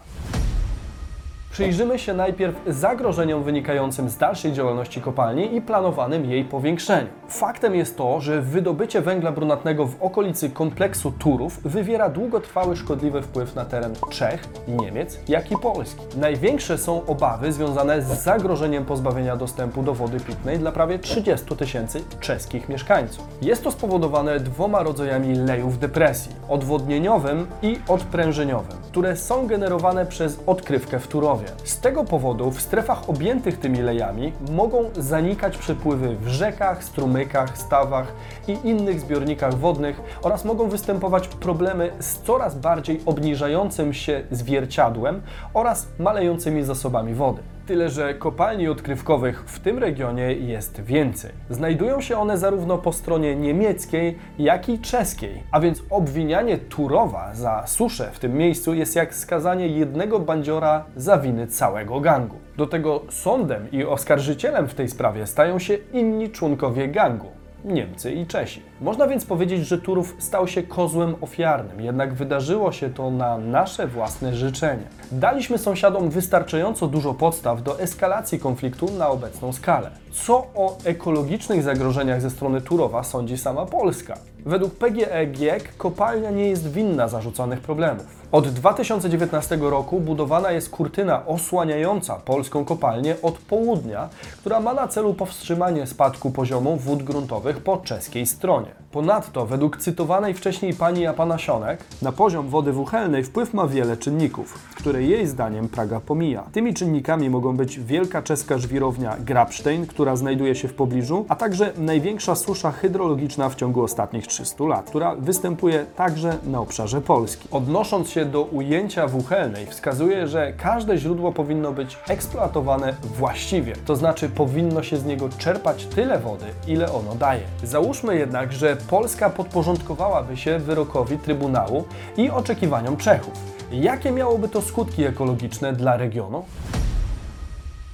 Przyjrzymy 1.56 1.98
się 1.98 2.14
najpierw 2.14 2.54
zagrożeniom 2.66 3.42
wynikającym 3.42 4.08
z 4.08 4.16
dalszej 4.16 4.52
działalności 4.52 5.00
kopalni 5.00 5.56
i 5.56 5.62
planowanym 5.62 6.24
jej 6.24 6.44
powiększeniu. 6.44 7.06
Faktem 7.28 7.74
jest 7.74 7.96
to, 7.96 8.20
że 8.20 8.42
wydobycie 8.42 9.00
węgla 9.00 9.32
brunatnego 9.32 9.86
w 9.86 10.02
okolicy 10.02 10.50
kompleksu 10.50 11.12
Turów 11.12 11.62
wywiera 11.62 12.08
długotrwały 12.08 12.76
szkodliwy 12.76 13.22
wpływ 13.22 13.54
na 13.54 13.64
teren 13.64 13.94
Czech, 14.10 14.48
Niemiec, 14.68 15.20
jak 15.28 15.52
i 15.52 15.58
Polski. 15.58 16.00
Największe 16.16 16.78
są 16.78 17.06
obawy 17.06 17.52
związane 17.52 18.02
z 18.02 18.06
zagrożeniem 18.06 18.84
pozbawienia 18.84 19.36
dostępu 19.36 19.82
do 19.82 19.94
wody 19.94 20.20
pitnej 20.20 20.58
dla 20.58 20.72
prawie 20.72 20.98
30 20.98 21.56
tysięcy 21.56 22.04
czeskich 22.20 22.68
mieszkańców. 22.68 23.26
Jest 23.42 23.64
to 23.64 23.72
spowodowane 23.72 24.40
dwoma 24.40 24.82
rodzajami 24.82 25.34
lejów 25.34 25.78
depresji: 25.78 26.32
odwodnieniowym 26.48 27.46
i 27.62 27.78
odprężeniowym, 27.88 28.78
które 28.90 29.16
są 29.16 29.46
generowane 29.46 30.06
przez 30.06 30.40
odkrywkę 30.46 30.98
w 30.98 31.06
Turowie. 31.06 31.45
Z 31.64 31.80
tego 31.80 32.04
powodu 32.04 32.50
w 32.50 32.60
strefach 32.60 33.10
objętych 33.10 33.58
tymi 33.58 33.78
lejami 33.78 34.32
mogą 34.50 34.90
zanikać 34.96 35.58
przepływy 35.58 36.16
w 36.16 36.28
rzekach, 36.28 36.84
strumykach, 36.84 37.58
stawach 37.58 38.12
i 38.48 38.58
innych 38.64 39.00
zbiornikach 39.00 39.54
wodnych 39.54 40.00
oraz 40.22 40.44
mogą 40.44 40.68
występować 40.68 41.28
problemy 41.28 41.92
z 42.00 42.18
coraz 42.18 42.54
bardziej 42.54 43.00
obniżającym 43.06 43.94
się 43.94 44.22
zwierciadłem 44.30 45.22
oraz 45.54 45.86
malejącymi 45.98 46.64
zasobami 46.64 47.14
wody. 47.14 47.55
Tyle, 47.66 47.90
że 47.90 48.14
kopalni 48.14 48.68
odkrywkowych 48.68 49.44
w 49.46 49.60
tym 49.60 49.78
regionie 49.78 50.32
jest 50.32 50.80
więcej. 50.80 51.30
Znajdują 51.50 52.00
się 52.00 52.18
one 52.18 52.38
zarówno 52.38 52.78
po 52.78 52.92
stronie 52.92 53.36
niemieckiej, 53.36 54.18
jak 54.38 54.68
i 54.68 54.78
czeskiej. 54.78 55.42
A 55.50 55.60
więc 55.60 55.82
obwinianie 55.90 56.58
Turowa 56.58 57.34
za 57.34 57.66
suszę 57.66 58.10
w 58.12 58.18
tym 58.18 58.34
miejscu 58.34 58.74
jest 58.74 58.96
jak 58.96 59.14
skazanie 59.14 59.68
jednego 59.68 60.20
bandziora 60.20 60.84
za 60.96 61.18
winy 61.18 61.46
całego 61.46 62.00
gangu. 62.00 62.36
Do 62.56 62.66
tego 62.66 63.02
sądem 63.10 63.70
i 63.72 63.84
oskarżycielem 63.84 64.68
w 64.68 64.74
tej 64.74 64.88
sprawie 64.88 65.26
stają 65.26 65.58
się 65.58 65.74
inni 65.92 66.30
członkowie 66.30 66.88
gangu. 66.88 67.28
Niemcy 67.64 68.12
i 68.12 68.26
Czesi. 68.26 68.62
Można 68.80 69.06
więc 69.06 69.24
powiedzieć, 69.24 69.66
że 69.66 69.78
Turów 69.78 70.16
stał 70.18 70.48
się 70.48 70.62
kozłem 70.62 71.14
ofiarnym, 71.20 71.80
jednak 71.80 72.14
wydarzyło 72.14 72.72
się 72.72 72.90
to 72.90 73.10
na 73.10 73.38
nasze 73.38 73.86
własne 73.86 74.34
życzenie. 74.34 74.82
Daliśmy 75.12 75.58
sąsiadom 75.58 76.10
wystarczająco 76.10 76.86
dużo 76.86 77.14
podstaw 77.14 77.62
do 77.62 77.80
eskalacji 77.80 78.38
konfliktu 78.38 78.90
na 78.98 79.08
obecną 79.08 79.52
skalę. 79.52 79.90
Co 80.12 80.46
o 80.54 80.78
ekologicznych 80.84 81.62
zagrożeniach 81.62 82.20
ze 82.20 82.30
strony 82.30 82.60
Turowa 82.60 83.04
sądzi 83.04 83.38
sama 83.38 83.66
Polska? 83.66 84.14
Według 84.46 84.74
PGE 84.74 85.26
GiEK 85.26 85.76
kopalnia 85.76 86.30
nie 86.30 86.48
jest 86.48 86.72
winna 86.72 87.08
zarzucanych 87.08 87.60
problemów. 87.60 88.06
Od 88.32 88.48
2019 88.48 89.56
roku 89.56 90.00
budowana 90.00 90.52
jest 90.52 90.70
kurtyna 90.70 91.26
osłaniająca 91.26 92.14
polską 92.14 92.64
kopalnię 92.64 93.16
od 93.22 93.38
południa, 93.38 94.08
która 94.40 94.60
ma 94.60 94.74
na 94.74 94.88
celu 94.88 95.14
powstrzymanie 95.14 95.86
spadku 95.86 96.30
poziomu 96.30 96.76
wód 96.76 97.02
gruntowych 97.02 97.62
po 97.62 97.76
czeskiej 97.76 98.26
stronie. 98.26 98.65
Ponadto, 98.92 99.46
według 99.46 99.76
cytowanej 99.76 100.34
wcześniej 100.34 100.74
pani 100.74 101.06
Apanasionek, 101.06 101.84
na 102.02 102.12
poziom 102.12 102.48
wody 102.48 102.72
wuchelnej 102.72 103.24
wpływ 103.24 103.54
ma 103.54 103.66
wiele 103.66 103.96
czynników, 103.96 104.58
które 104.74 105.02
jej 105.02 105.26
zdaniem 105.26 105.68
Praga 105.68 106.00
pomija. 106.00 106.44
Tymi 106.52 106.74
czynnikami 106.74 107.30
mogą 107.30 107.56
być 107.56 107.80
wielka 107.80 108.22
czeska 108.22 108.58
żwirownia 108.58 109.16
Grabstein, 109.20 109.86
która 109.86 110.16
znajduje 110.16 110.54
się 110.54 110.68
w 110.68 110.74
pobliżu, 110.74 111.26
a 111.28 111.36
także 111.36 111.72
największa 111.78 112.34
susza 112.34 112.70
hydrologiczna 112.70 113.48
w 113.48 113.54
ciągu 113.54 113.82
ostatnich 113.82 114.26
300 114.26 114.64
lat, 114.64 114.88
która 114.88 115.14
występuje 115.14 115.86
także 115.96 116.36
na 116.46 116.60
obszarze 116.60 117.00
Polski. 117.00 117.48
Odnosząc 117.50 118.10
się 118.10 118.24
do 118.24 118.42
ujęcia 118.42 119.06
wuchelnej, 119.06 119.66
wskazuje, 119.66 120.28
że 120.28 120.52
każde 120.52 120.98
źródło 120.98 121.32
powinno 121.32 121.72
być 121.72 121.98
eksploatowane 122.08 122.94
właściwie, 123.02 123.76
to 123.86 123.96
znaczy 123.96 124.28
powinno 124.28 124.82
się 124.82 124.96
z 124.96 125.04
niego 125.04 125.28
czerpać 125.38 125.86
tyle 125.86 126.18
wody, 126.18 126.46
ile 126.66 126.92
ono 126.92 127.14
daje. 127.14 127.42
Załóżmy 127.64 128.16
jednak, 128.16 128.52
że 128.56 128.76
Polska 128.76 129.30
podporządkowałaby 129.30 130.36
się 130.36 130.58
wyrokowi 130.58 131.18
Trybunału 131.18 131.84
i 132.16 132.30
oczekiwaniom 132.30 132.96
Czechów. 132.96 133.34
Jakie 133.72 134.10
miałoby 134.10 134.48
to 134.48 134.62
skutki 134.62 135.04
ekologiczne 135.04 135.72
dla 135.72 135.96
regionu? 135.96 136.44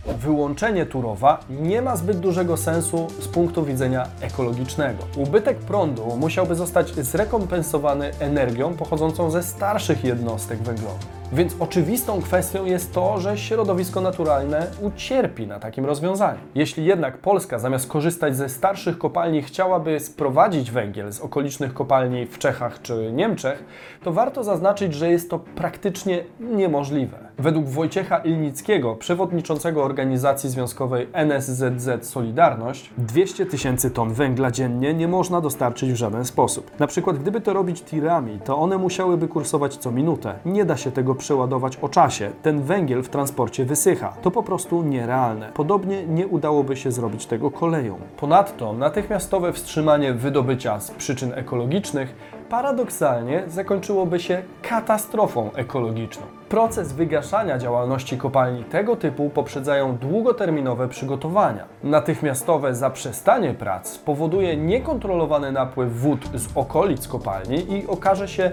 Wyłączenie 0.07 0.87
Turowa 0.87 1.41
nie 1.51 1.83
ma 1.83 1.97
zbyt 1.97 2.21
dużego 2.21 2.57
sensu 2.57 3.09
z 3.21 3.29
punktu 3.29 3.65
widzenia 3.65 4.07
ekologicznego. 4.21 5.05
Ubytek 5.17 5.59
prądu 5.59 6.17
musiałby 6.17 6.55
zostać 6.55 6.95
zrekompensowany 6.95 8.11
energią 8.21 8.75
pochodzącą 8.75 9.31
ze 9.31 9.43
starszych 9.43 10.05
jednostek 10.05 10.63
węglowych. 10.63 11.22
Więc 11.33 11.57
oczywistą 11.61 12.23
kwestią 12.23 12.65
jest 12.65 12.93
to, 12.93 13.21
że 13.21 13.39
środowisko 13.39 14.01
naturalne 14.01 14.67
ucierpi 14.83 15.47
na 15.47 15.61
takim 15.61 15.87
rozwiązaniu. 15.87 16.39
Jeśli 16.55 16.85
jednak 16.85 17.19
Polska 17.19 17.59
zamiast 17.59 17.89
korzystać 17.89 18.37
ze 18.37 18.49
starszych 18.49 18.99
kopalni 18.99 19.43
chciałaby 19.43 20.01
sprowadzić 20.01 20.71
węgiel 20.71 21.13
z 21.13 21.21
okolicznych 21.21 21.75
kopalni 21.75 22.27
w 22.27 22.39
Czechach 22.39 22.83
czy 22.83 23.13
Niemczech, 23.13 23.65
to 24.05 24.13
warto 24.13 24.45
zaznaczyć, 24.45 24.95
że 24.95 25.11
jest 25.11 25.31
to 25.31 25.39
praktycznie 25.39 26.25
niemożliwe. 26.41 27.19
Według 27.39 27.67
Wojciecha 27.67 28.19
Ilnickiego, 28.19 28.97
przewodniczącego 28.97 29.85
organizacji 29.85 30.51
związkowej 30.51 31.09
NSZZ 31.13 32.07
Solidarność, 32.07 32.91
200 32.99 33.47
tysięcy 33.47 33.91
ton 33.91 34.13
węgla 34.13 34.51
dziennie 34.51 34.95
nie 34.95 35.09
można 35.09 35.41
dostarczyć 35.41 35.93
w 35.93 35.97
żaden 35.97 36.25
sposób. 36.25 36.71
Na 36.81 36.87
przykład, 36.87 37.19
gdyby 37.19 37.41
to 37.41 37.53
robić 37.53 37.83
tirami, 37.83 38.39
to 38.45 38.59
one 38.59 38.79
musiałyby 38.79 39.29
kursować 39.29 39.77
co 39.77 39.91
minutę. 39.91 40.35
Nie 40.45 40.65
da 40.65 40.77
się 40.77 40.93
tego 40.93 41.15
przeładować 41.23 41.77
o 41.77 41.89
czasie. 41.89 42.31
Ten 42.43 42.63
węgiel 42.63 43.03
w 43.03 43.09
transporcie 43.09 43.65
wysycha. 43.65 44.13
To 44.23 44.31
po 44.31 44.43
prostu 44.43 44.83
nierealne. 44.83 45.51
Podobnie 45.55 46.07
nie 46.07 46.27
udałoby 46.27 46.77
się 46.77 46.93
zrobić 46.93 47.27
tego 47.27 47.51
koleją. 47.51 47.97
Ponadto 48.17 48.73
natychmiastowe 48.73 49.53
wstrzymanie 49.53 50.13
wydobycia 50.13 50.81
z 50.81 50.91
przyczyn 50.91 51.33
ekologicznych 51.35 52.15
paradoksalnie 52.53 53.43
zakończyłoby 53.47 54.21
się 54.21 54.43
katastrofą 54.63 55.53
ekologiczną. 55.53 56.27
Proces 56.49 56.93
wygaszania 56.93 57.59
działalności 57.59 58.19
kopalni 58.19 58.65
tego 58.65 58.97
typu 58.97 59.31
poprzedzają 59.31 59.97
długoterminowe 59.97 60.89
przygotowania. 60.89 61.65
Natychmiastowe 61.85 62.75
zaprzestanie 62.75 63.55
prac 63.55 63.89
spowoduje 63.89 64.57
niekontrolowany 64.57 65.53
napływ 65.53 66.01
wód 66.01 66.21
z 66.35 66.49
okolic 66.55 67.09
kopalni 67.09 67.73
i 67.73 67.87
okaże 67.87 68.29
się 68.29 68.51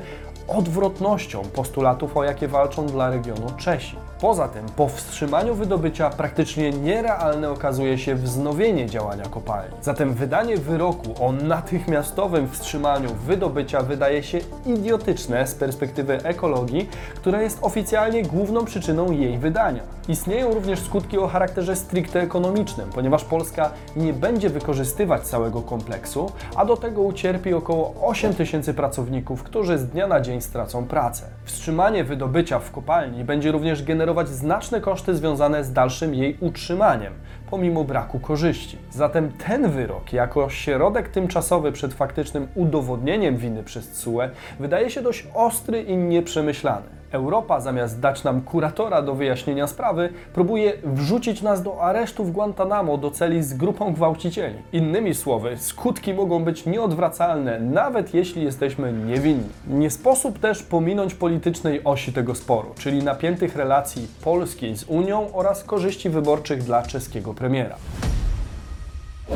odwrotnością 0.50 1.42
postulatów, 1.42 2.18
o 2.18 2.24
jakie 2.24 2.48
walczą 2.48 2.86
dla 2.86 3.10
regionu 3.10 3.48
Czesi. 3.58 3.96
Poza 4.22 4.48
tym, 4.48 4.66
po 4.76 4.88
wstrzymaniu 4.88 5.56
wydobycia 5.56 6.10
praktycznie 6.10 6.72
nierealne 6.72 7.52
okazuje 7.52 7.98
się 7.98 8.16
wznowienie 8.16 8.86
działania 8.86 9.24
kopalni. 9.24 9.76
Zatem 9.82 10.14
wydanie 10.14 10.58
wyroku 10.58 11.26
o 11.26 11.32
natychmiastowym 11.32 12.50
wstrzymaniu 12.50 13.10
wydobycia 13.26 13.82
wydaje 13.82 14.24
się 14.24 14.40
idiotyczne 14.66 15.48
z 15.48 15.56
perspektywy 15.56 16.24
ekologii, 16.24 16.90
która 17.16 17.42
jest 17.42 17.58
oficjalnie 17.62 18.24
główną 18.24 18.66
przyczyną 18.66 19.12
jej 19.12 19.38
wydania. 19.38 19.84
Istnieją 20.08 20.54
również 20.54 20.80
skutki 20.80 21.18
o 21.18 21.28
charakterze 21.28 21.76
stricte 21.76 22.22
ekonomicznym, 22.22 22.90
ponieważ 22.96 23.24
Polska 23.24 23.72
nie 23.96 24.14
będzie 24.14 24.50
wykorzystywać 24.50 25.22
całego 25.22 25.62
kompleksu, 25.62 26.32
a 26.56 26.66
do 26.66 26.78
tego 26.78 27.02
ucierpi 27.02 27.54
około 27.54 27.94
8 28.02 28.34
tysięcy 28.34 28.74
pracowników, 28.74 29.44
którzy 29.44 29.78
z 29.78 29.86
dnia 29.86 30.08
na 30.08 30.22
dzień 30.22 30.39
stracą 30.42 30.88
pracę. 30.88 31.28
Wstrzymanie 31.44 32.04
wydobycia 32.04 32.60
w 32.60 32.72
kopalni 32.72 33.24
będzie 33.24 33.52
również 33.52 33.84
generować 33.84 34.30
znaczne 34.30 34.82
koszty 34.82 35.16
związane 35.16 35.64
z 35.64 35.74
dalszym 35.74 36.16
jej 36.16 36.38
utrzymaniem, 36.40 37.14
pomimo 37.50 37.84
braku 37.84 38.20
korzyści. 38.20 38.78
Zatem 38.92 39.32
ten 39.32 39.72
wyrok, 39.72 40.14
jako 40.14 40.50
środek 40.50 41.10
tymczasowy 41.10 41.72
przed 41.72 41.94
faktycznym 41.94 42.48
udowodnieniem 42.56 43.38
winy 43.38 43.64
przez 43.64 43.90
CUE, 43.92 44.22
wydaje 44.60 44.90
się 44.90 45.02
dość 45.02 45.28
ostry 45.34 45.82
i 45.82 45.98
nieprzemyślany. 45.98 47.00
Europa, 47.12 47.60
zamiast 47.60 48.00
dać 48.00 48.24
nam 48.24 48.42
kuratora 48.42 49.02
do 49.02 49.16
wyjaśnienia 49.16 49.68
sprawy, 49.68 50.10
próbuje 50.34 50.74
wrzucić 50.84 51.42
nas 51.42 51.64
do 51.64 51.82
aresztu 51.82 52.26
w 52.26 52.32
Guantanamo 52.32 52.98
do 52.98 53.12
celi 53.12 53.44
z 53.44 53.54
grupą 53.54 53.94
gwałcicieli. 53.94 54.56
Innymi 54.74 55.16
słowy, 55.16 55.58
skutki 55.58 56.14
mogą 56.14 56.44
być 56.44 56.66
nieodwracalne, 56.66 57.60
nawet 57.60 58.14
jeśli 58.14 58.44
jesteśmy 58.44 58.94
niewinni. 58.94 59.50
Nie 59.68 59.90
sposób 59.90 60.40
też 60.40 60.64
pominąć 60.64 61.14
politycznej 61.14 61.82
osi 61.84 62.14
tego 62.14 62.36
sporu, 62.36 62.70
czyli 62.78 63.04
napiętych 63.04 63.56
relacji 63.56 64.08
Polski 64.24 64.78
z 64.78 64.84
Unią 64.84 65.34
oraz 65.34 65.64
korzyści 65.64 66.10
wyborczych 66.10 66.64
dla 66.64 66.84
czeskiego 66.84 67.34
premiera. 67.40 67.78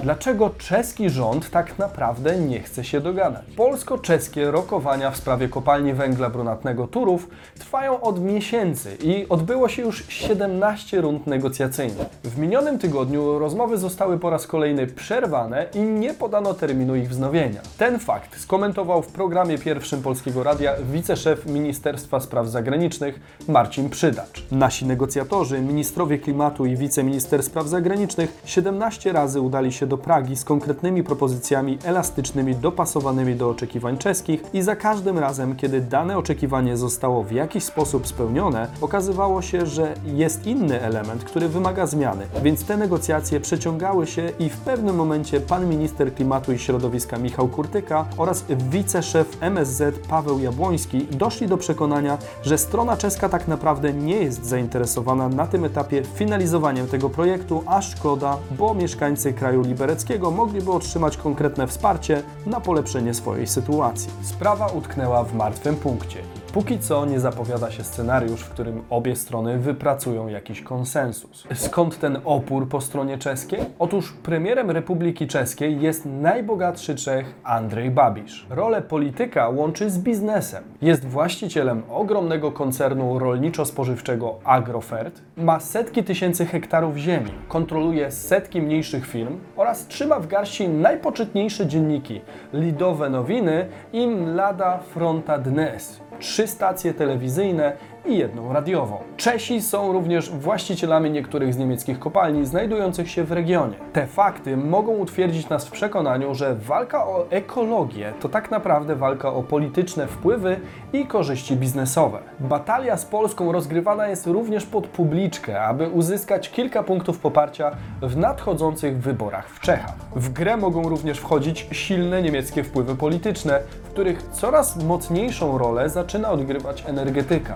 Dlaczego 0.02 0.50
czeski 0.50 1.10
rząd 1.10 1.50
tak 1.50 1.80
naprawdę 1.80 2.40
nie 2.40 2.60
chce 2.60 2.84
się 2.84 3.02
dogadać? 3.02 3.42
Polsko-czeskie 3.58 4.52
rokowania 4.52 5.12
w 5.12 5.18
sprawie 5.18 5.50
kopalni 5.50 5.94
węgla 5.94 6.30
brunatnego 6.30 6.88
Turów 6.88 7.28
trwają 7.60 8.02
od 8.02 8.22
miesięcy 8.22 8.98
i 9.04 9.30
odbyło 9.30 9.70
się 9.70 9.82
już 9.82 10.06
17 10.08 11.02
rund 11.02 11.28
negocjacyjnych. 11.28 12.08
W 12.24 12.38
minionym 12.38 12.80
tygodniu 12.80 13.40
rozmowy 13.40 13.78
zostały 13.78 14.20
po 14.20 14.30
raz 14.30 14.48
kolejny 14.48 14.88
przerwane 14.88 15.66
i 15.74 15.80
nie 15.80 16.14
podano 16.14 16.54
terminu 16.54 16.96
ich 16.96 17.10
wznowienia. 17.10 17.62
Ten 17.78 18.00
fakt 18.00 18.40
skomentował 18.40 19.02
w 19.02 19.08
programie 19.08 19.58
pierwszym 19.58 20.02
Polskiego 20.02 20.44
Radia 20.44 20.76
wiceszef 20.92 21.46
Ministerstwa 21.46 22.20
Spraw 22.20 22.48
Zagranicznych 22.48 23.20
Marcin 23.48 23.90
Przydacz. 23.90 24.46
Nasi 24.52 24.86
negocjatorzy, 24.86 25.62
ministrowie 25.62 26.18
klimatu 26.18 26.66
i 26.66 26.78
wiceminister 26.78 27.44
spraw 27.44 27.68
zagranicznych 27.68 28.42
17 28.46 29.14
razy 29.14 29.42
udali 29.42 29.72
się 29.72 29.83
do 29.88 29.98
Pragi 29.98 30.36
z 30.36 30.46
konkretnymi 30.46 31.04
propozycjami 31.04 31.78
elastycznymi, 31.84 32.56
dopasowanymi 32.56 33.36
do 33.36 33.50
oczekiwań 33.50 33.98
czeskich 33.98 34.44
i 34.54 34.62
za 34.62 34.76
każdym 34.76 35.20
razem, 35.20 35.56
kiedy 35.56 35.82
dane 35.82 36.18
oczekiwanie 36.18 36.78
zostało 36.78 37.24
w 37.24 37.32
jakiś 37.32 37.64
sposób 37.64 38.08
spełnione, 38.08 38.68
okazywało 38.82 39.42
się, 39.42 39.66
że 39.66 39.94
jest 40.06 40.48
inny 40.48 40.82
element, 40.82 41.24
który 41.24 41.50
wymaga 41.50 41.88
zmiany. 41.88 42.26
Więc 42.44 42.66
te 42.66 42.78
negocjacje 42.78 43.40
przeciągały 43.40 44.08
się 44.08 44.32
i 44.40 44.50
w 44.50 44.58
pewnym 44.58 44.96
momencie 44.96 45.40
pan 45.40 45.70
minister 45.70 46.16
klimatu 46.16 46.54
i 46.54 46.60
środowiska 46.60 47.18
Michał 47.18 47.48
Kurtyka 47.48 48.06
oraz 48.18 48.46
wiceszef 48.70 49.38
MSZ 49.42 50.00
Paweł 50.08 50.40
Jabłoński 50.40 51.08
doszli 51.12 51.48
do 51.48 51.58
przekonania, 51.58 52.18
że 52.44 52.58
strona 52.58 52.98
czeska 52.98 53.30
tak 53.30 53.48
naprawdę 53.48 53.94
nie 53.94 54.16
jest 54.16 54.46
zainteresowana 54.46 55.30
na 55.30 55.48
tym 55.48 55.66
etapie 55.66 56.04
finalizowaniem 56.04 56.88
tego 56.88 57.10
projektu, 57.10 57.64
a 57.66 57.82
szkoda, 57.82 58.38
bo 58.58 58.74
mieszkańcy 58.74 59.34
kraju 59.34 59.62
libereckiego 59.74 60.32
mogliby 60.32 60.72
otrzymać 60.72 61.18
konkretne 61.18 61.68
wsparcie 61.68 62.24
na 62.46 62.62
polepszenie 62.62 63.14
swojej 63.14 63.48
sytuacji. 63.48 64.12
Sprawa 64.22 64.68
utknęła 64.68 65.24
w 65.24 65.34
martwym 65.34 65.76
punkcie. 65.76 66.20
Póki 66.54 66.80
co 66.80 67.06
nie 67.06 67.20
zapowiada 67.20 67.72
się 67.72 67.84
scenariusz, 67.84 68.42
w 68.42 68.50
którym 68.50 68.84
obie 68.90 69.16
strony 69.16 69.60
wypracują 69.60 70.28
jakiś 70.28 70.62
konsensus. 70.62 71.48
Skąd 71.54 72.00
ten 72.00 72.18
opór 72.26 72.70
po 72.70 72.82
stronie 72.82 73.18
czeskiej? 73.18 73.60
Otóż 73.80 74.14
premierem 74.14 74.72
Republiki 74.72 75.28
Czeskiej 75.28 75.82
jest 75.82 76.06
najbogatszy 76.06 76.96
Czech 76.96 77.34
Andrzej 77.44 77.92
Babisz. 77.92 78.48
Rolę 78.50 78.82
polityka 78.82 79.50
łączy 79.50 79.90
z 79.90 80.00
biznesem. 80.00 80.64
Jest 80.82 81.06
właścicielem 81.06 81.84
ogromnego 81.90 82.52
koncernu 82.52 83.20
rolniczo-spożywczego 83.20 84.34
Agrofert, 84.44 85.22
ma 85.38 85.60
setki 85.60 86.04
tysięcy 86.04 86.46
hektarów 86.46 86.98
ziemi, 86.98 87.32
kontroluje 87.48 88.12
setki 88.12 88.62
mniejszych 88.62 89.06
firm 89.06 89.40
oraz 89.56 89.88
trzyma 89.88 90.20
w 90.20 90.28
garści 90.28 90.70
najpoczytniejsze 90.70 91.68
dzienniki 91.68 92.22
Lidowe 92.54 93.10
Nowiny 93.10 93.68
i 93.94 94.08
Mlada 94.08 94.78
Fronta 94.78 95.38
Dnes 95.38 96.04
trzy 96.20 96.48
stacje 96.48 96.94
telewizyjne 96.94 97.78
i 98.06 98.18
jedną 98.18 98.54
radiową. 98.54 98.98
Czesi 99.18 99.62
są 99.62 99.94
również 99.94 100.30
właścicielami 100.30 101.12
niektórych 101.12 101.54
z 101.54 101.58
niemieckich 101.58 102.00
kopalni 102.00 102.46
znajdujących 102.46 103.10
się 103.10 103.24
w 103.24 103.32
regionie. 103.32 103.76
Te 103.94 104.08
fakty 104.08 104.58
mogą 104.58 104.92
utwierdzić 104.92 105.50
nas 105.50 105.66
w 105.68 105.72
przekonaniu, 105.72 106.36
że 106.36 106.56
walka 106.56 107.08
o 107.08 107.26
ekologię 107.30 108.14
to 108.20 108.30
tak 108.30 108.52
naprawdę 108.52 108.96
walka 108.96 109.34
o 109.34 109.44
polityczne 109.44 110.08
wpływy 110.08 110.60
i 110.94 111.06
korzyści 111.06 111.56
biznesowe. 111.56 112.20
Batalia 112.40 112.98
z 112.98 113.06
Polską 113.06 113.52
rozgrywana 113.52 114.08
jest 114.08 114.28
również 114.28 114.66
pod 114.66 114.88
publiczkę, 114.88 115.62
aby 115.62 115.90
uzyskać 115.90 116.52
kilka 116.52 116.84
punktów 116.84 117.20
poparcia 117.20 117.72
w 118.02 118.18
nadchodzących 118.18 119.00
wyborach 119.00 119.50
w 119.50 119.60
Czechach. 119.60 119.96
W 120.16 120.34
grę 120.34 120.58
mogą 120.58 120.90
również 120.90 121.20
wchodzić 121.20 121.68
silne 121.72 122.22
niemieckie 122.22 122.64
wpływy 122.64 122.96
polityczne, 122.96 123.60
w 123.84 123.90
których 123.90 124.24
coraz 124.24 124.84
mocniejszą 124.84 125.58
rolę 125.58 125.90
zaczyna 125.90 126.32
odgrywać 126.32 126.84
energetyka 126.88 127.54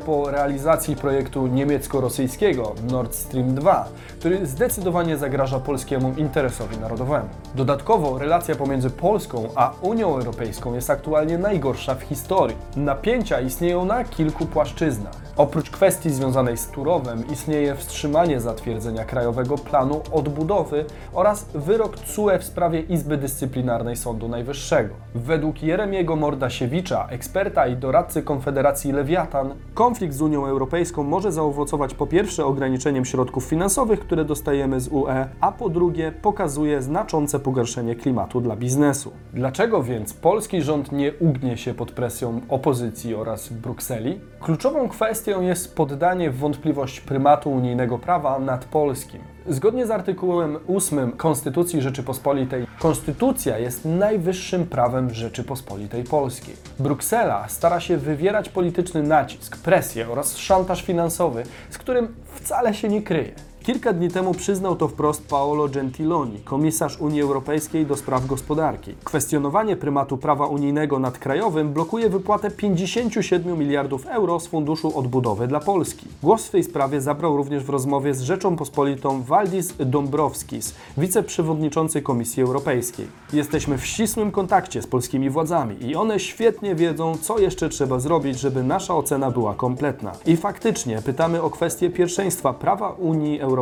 po 0.00 0.30
realizacji 0.30 0.96
projektu 0.96 1.46
niemiecko-rosyjskiego 1.46 2.74
Nord 2.90 3.14
Stream 3.14 3.54
2, 3.54 3.88
który 4.26 4.46
zdecydowanie 4.46 5.16
zagraża 5.16 5.60
polskiemu 5.60 6.14
interesowi 6.16 6.78
narodowemu. 6.78 7.28
Dodatkowo 7.54 8.18
relacja 8.18 8.54
pomiędzy 8.54 8.90
Polską 8.90 9.48
a 9.54 9.72
Unią 9.80 10.14
Europejską 10.14 10.74
jest 10.74 10.90
aktualnie 10.90 11.38
najgorsza 11.38 11.94
w 11.94 12.02
historii. 12.02 12.56
Napięcia 12.76 13.40
istnieją 13.40 13.84
na 13.84 14.04
kilku 14.04 14.46
płaszczyznach. 14.46 15.26
Oprócz 15.36 15.70
kwestii 15.70 16.10
związanej 16.10 16.56
z 16.56 16.68
Turowem 16.68 17.24
istnieje 17.32 17.74
wstrzymanie 17.74 18.40
zatwierdzenia 18.40 19.04
Krajowego 19.04 19.58
Planu 19.58 20.02
Odbudowy 20.12 20.84
oraz 21.12 21.46
wyrok 21.54 21.96
CUE 21.98 22.38
w 22.38 22.44
sprawie 22.44 22.80
Izby 22.80 23.16
Dyscyplinarnej 23.16 23.96
Sądu 23.96 24.28
Najwyższego. 24.28 24.94
Według 25.14 25.62
Jeremiego 25.62 26.16
Mordasiewicza, 26.16 27.06
eksperta 27.10 27.66
i 27.66 27.76
doradcy 27.76 28.22
Konfederacji 28.22 28.92
Lewiatan, 28.92 29.54
konflikt 29.74 30.14
z 30.14 30.20
Unią 30.20 30.46
Europejską 30.46 31.02
może 31.02 31.32
zaowocować 31.32 31.94
po 31.94 32.06
pierwsze 32.06 32.46
ograniczeniem 32.46 33.04
środków 33.04 33.44
finansowych, 33.44 34.00
które 34.00 34.15
dostajemy 34.24 34.80
z 34.80 34.88
UE, 34.88 35.28
a 35.40 35.52
po 35.52 35.68
drugie 35.68 36.12
pokazuje 36.12 36.82
znaczące 36.82 37.40
pogorszenie 37.40 37.94
klimatu 37.94 38.40
dla 38.40 38.56
biznesu. 38.56 39.12
Dlaczego 39.32 39.82
więc 39.82 40.14
polski 40.14 40.62
rząd 40.62 40.92
nie 40.92 41.12
ugnie 41.20 41.56
się 41.56 41.74
pod 41.74 41.92
presją 41.92 42.40
opozycji 42.48 43.14
oraz 43.14 43.48
Brukseli? 43.48 44.20
Kluczową 44.40 44.88
kwestią 44.88 45.40
jest 45.40 45.76
poddanie 45.76 46.30
w 46.30 46.38
wątpliwość 46.38 47.00
prymatu 47.00 47.50
unijnego 47.50 47.98
prawa 47.98 48.38
nad 48.38 48.64
polskim. 48.64 49.20
Zgodnie 49.48 49.86
z 49.86 49.90
artykułem 49.90 50.58
8 50.68 51.12
Konstytucji 51.12 51.82
Rzeczypospolitej, 51.82 52.66
konstytucja 52.78 53.58
jest 53.58 53.84
najwyższym 53.84 54.66
prawem 54.66 55.14
Rzeczypospolitej 55.14 56.04
Polskiej. 56.04 56.56
Bruksela 56.78 57.48
stara 57.48 57.80
się 57.80 57.96
wywierać 57.96 58.48
polityczny 58.48 59.02
nacisk, 59.02 59.56
presję 59.56 60.08
oraz 60.08 60.36
szantaż 60.36 60.82
finansowy, 60.82 61.42
z 61.70 61.78
którym 61.78 62.14
wcale 62.34 62.74
się 62.74 62.88
nie 62.88 63.02
kryje. 63.02 63.32
Kilka 63.66 63.92
dni 63.92 64.08
temu 64.08 64.34
przyznał 64.34 64.76
to 64.76 64.88
wprost 64.88 65.28
Paolo 65.28 65.68
Gentiloni, 65.68 66.40
komisarz 66.44 67.00
Unii 67.00 67.22
Europejskiej 67.22 67.86
do 67.86 67.96
spraw 67.96 68.26
gospodarki. 68.26 68.94
Kwestionowanie 69.04 69.76
prymatu 69.76 70.16
prawa 70.16 70.46
unijnego 70.46 70.98
nad 70.98 71.18
krajowym 71.18 71.72
blokuje 71.72 72.08
wypłatę 72.08 72.50
57 72.50 73.58
miliardów 73.58 74.06
euro 74.06 74.40
z 74.40 74.46
Funduszu 74.46 74.98
Odbudowy 74.98 75.46
dla 75.46 75.60
Polski. 75.60 76.06
Głos 76.22 76.46
w 76.46 76.50
tej 76.50 76.64
sprawie 76.64 77.00
zabrał 77.00 77.36
również 77.36 77.64
w 77.64 77.70
rozmowie 77.70 78.14
z 78.14 78.22
Rzeczą 78.22 78.56
Pospolitą 78.56 79.22
Valdis 79.22 79.74
Dombrovskis, 79.78 80.74
wiceprzewodniczący 80.98 82.02
Komisji 82.02 82.42
Europejskiej. 82.42 83.06
Jesteśmy 83.32 83.78
w 83.78 83.86
ścisłym 83.86 84.32
kontakcie 84.32 84.82
z 84.82 84.86
polskimi 84.86 85.30
władzami 85.30 85.76
i 85.86 85.96
one 85.96 86.20
świetnie 86.20 86.74
wiedzą, 86.74 87.16
co 87.16 87.38
jeszcze 87.38 87.68
trzeba 87.68 87.98
zrobić, 87.98 88.40
żeby 88.40 88.62
nasza 88.62 88.94
ocena 88.94 89.30
była 89.30 89.54
kompletna. 89.54 90.12
I 90.26 90.36
faktycznie 90.36 91.02
pytamy 91.02 91.42
o 91.42 91.50
kwestię 91.50 91.90
pierwszeństwa 91.90 92.52
prawa 92.52 92.90
Unii 92.90 93.40
Europejskiej 93.40 93.55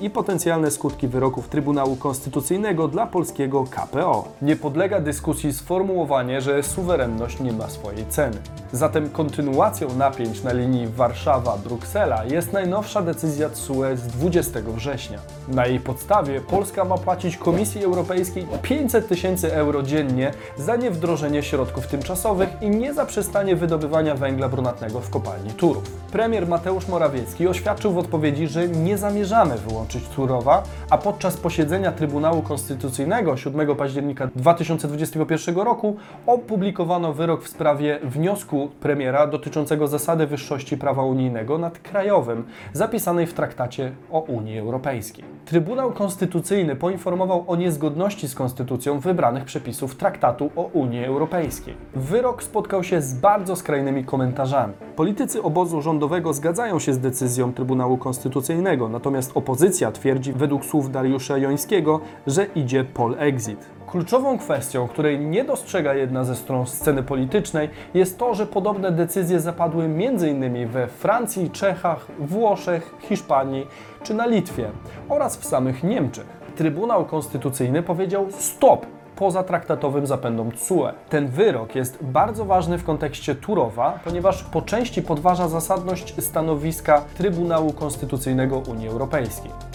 i 0.00 0.10
potencjalne 0.10 0.70
skutki 0.70 1.08
wyroków 1.08 1.48
Trybunału 1.48 1.96
Konstytucyjnego 1.96 2.88
dla 2.88 3.06
polskiego 3.06 3.64
KPO. 3.70 4.28
Nie 4.42 4.56
podlega 4.56 5.00
dyskusji 5.00 5.52
sformułowanie, 5.52 6.40
że 6.40 6.62
suwerenność 6.62 7.40
nie 7.40 7.52
ma 7.52 7.68
swojej 7.68 8.06
ceny. 8.06 8.36
Zatem 8.72 9.10
kontynuacją 9.10 9.96
napięć 9.96 10.42
na 10.42 10.52
linii 10.52 10.88
Warszawa-Bruksela 10.88 12.32
jest 12.32 12.52
najnowsza 12.52 13.02
decyzja 13.02 13.48
TSUE 13.48 13.96
z 13.96 14.06
20 14.06 14.60
września. 14.76 15.18
Na 15.48 15.66
jej 15.66 15.80
podstawie 15.80 16.40
Polska 16.40 16.84
ma 16.84 16.98
płacić 16.98 17.36
Komisji 17.36 17.84
Europejskiej 17.84 18.46
500 18.62 19.08
tysięcy 19.08 19.54
euro 19.54 19.82
dziennie 19.82 20.32
za 20.56 20.76
niewdrożenie 20.76 21.42
środków 21.42 21.86
tymczasowych 21.86 22.48
i 22.60 22.70
niezaprzestanie 22.70 23.56
wydobywania 23.56 24.14
węgla 24.14 24.48
brunatnego 24.48 25.00
w 25.00 25.10
kopalni 25.10 25.50
Turów. 25.50 25.90
Premier 26.12 26.48
Mateusz 26.48 26.88
Morawiecki 26.88 27.48
oświadczył 27.48 27.92
w 27.92 27.98
odpowiedzi, 27.98 28.48
że 28.48 28.68
nie 28.68 28.98
zamierzamy 29.30 29.60
wyłączyć 29.68 30.08
Turowa, 30.08 30.62
a 30.90 30.98
podczas 30.98 31.36
posiedzenia 31.36 31.92
Trybunału 31.92 32.42
Konstytucyjnego 32.42 33.36
7 33.36 33.76
października 33.76 34.28
2021 34.36 35.56
roku 35.56 35.96
opublikowano 36.26 37.12
wyrok 37.12 37.42
w 37.44 37.48
sprawie 37.48 37.98
wniosku 38.02 38.68
premiera 38.80 39.26
dotyczącego 39.26 39.88
zasady 39.88 40.26
wyższości 40.26 40.76
prawa 40.76 41.02
unijnego 41.02 41.58
nad 41.58 41.78
krajowym, 41.78 42.44
zapisanej 42.72 43.26
w 43.26 43.34
traktacie 43.34 43.92
o 44.10 44.20
Unii 44.20 44.58
Europejskiej. 44.58 45.24
Trybunał 45.44 45.92
Konstytucyjny 45.92 46.76
poinformował 46.76 47.44
o 47.46 47.56
niezgodności 47.56 48.28
z 48.28 48.34
konstytucją 48.34 49.00
wybranych 49.00 49.44
przepisów 49.44 49.96
traktatu 49.96 50.50
o 50.56 50.62
Unii 50.62 51.04
Europejskiej. 51.04 51.74
Wyrok 51.94 52.42
spotkał 52.42 52.84
się 52.84 53.02
z 53.02 53.14
bardzo 53.14 53.56
skrajnymi 53.56 54.04
komentarzami. 54.04 54.74
Politycy 54.96 55.42
obozu 55.42 55.82
rządowego 55.82 56.32
zgadzają 56.32 56.78
się 56.78 56.92
z 56.92 56.98
decyzją 56.98 57.52
Trybunału 57.52 57.98
Konstytucyjnego, 57.98 58.88
natomiast 58.88 59.19
opozycja 59.34 59.92
twierdzi 59.92 60.32
według 60.32 60.64
słów 60.64 60.92
Dariusza 60.92 61.38
Jońskiego, 61.38 62.00
że 62.26 62.44
idzie 62.44 62.84
pol 62.84 63.14
exit. 63.18 63.66
Kluczową 63.86 64.38
kwestią, 64.38 64.88
której 64.88 65.20
nie 65.20 65.44
dostrzega 65.44 65.94
jedna 65.94 66.24
ze 66.24 66.36
stron 66.36 66.66
sceny 66.66 67.02
politycznej, 67.02 67.68
jest 67.94 68.18
to, 68.18 68.34
że 68.34 68.46
podobne 68.46 68.92
decyzje 68.92 69.40
zapadły 69.40 69.84
m.in. 69.84 70.68
we 70.68 70.88
Francji, 70.88 71.50
Czechach, 71.50 72.06
Włoszech, 72.18 72.94
Hiszpanii 73.00 73.66
czy 74.02 74.14
na 74.14 74.26
Litwie 74.26 74.70
oraz 75.08 75.36
w 75.36 75.44
samych 75.44 75.82
Niemczech. 75.82 76.26
Trybunał 76.56 77.04
Konstytucyjny 77.04 77.82
powiedział 77.82 78.26
stop 78.30 78.86
pozatraktatowym 79.20 80.06
zapędom 80.06 80.52
CUE. 80.52 80.88
Ten 81.08 81.28
wyrok 81.28 81.74
jest 81.74 82.04
bardzo 82.04 82.44
ważny 82.44 82.78
w 82.78 82.84
kontekście 82.84 83.34
Turowa, 83.34 83.98
ponieważ 84.04 84.44
po 84.44 84.62
części 84.62 85.02
podważa 85.02 85.48
zasadność 85.48 86.14
stanowiska 86.18 87.04
Trybunału 87.16 87.72
Konstytucyjnego 87.72 88.58
Unii 88.58 88.88
Europejskiej. 88.88 89.69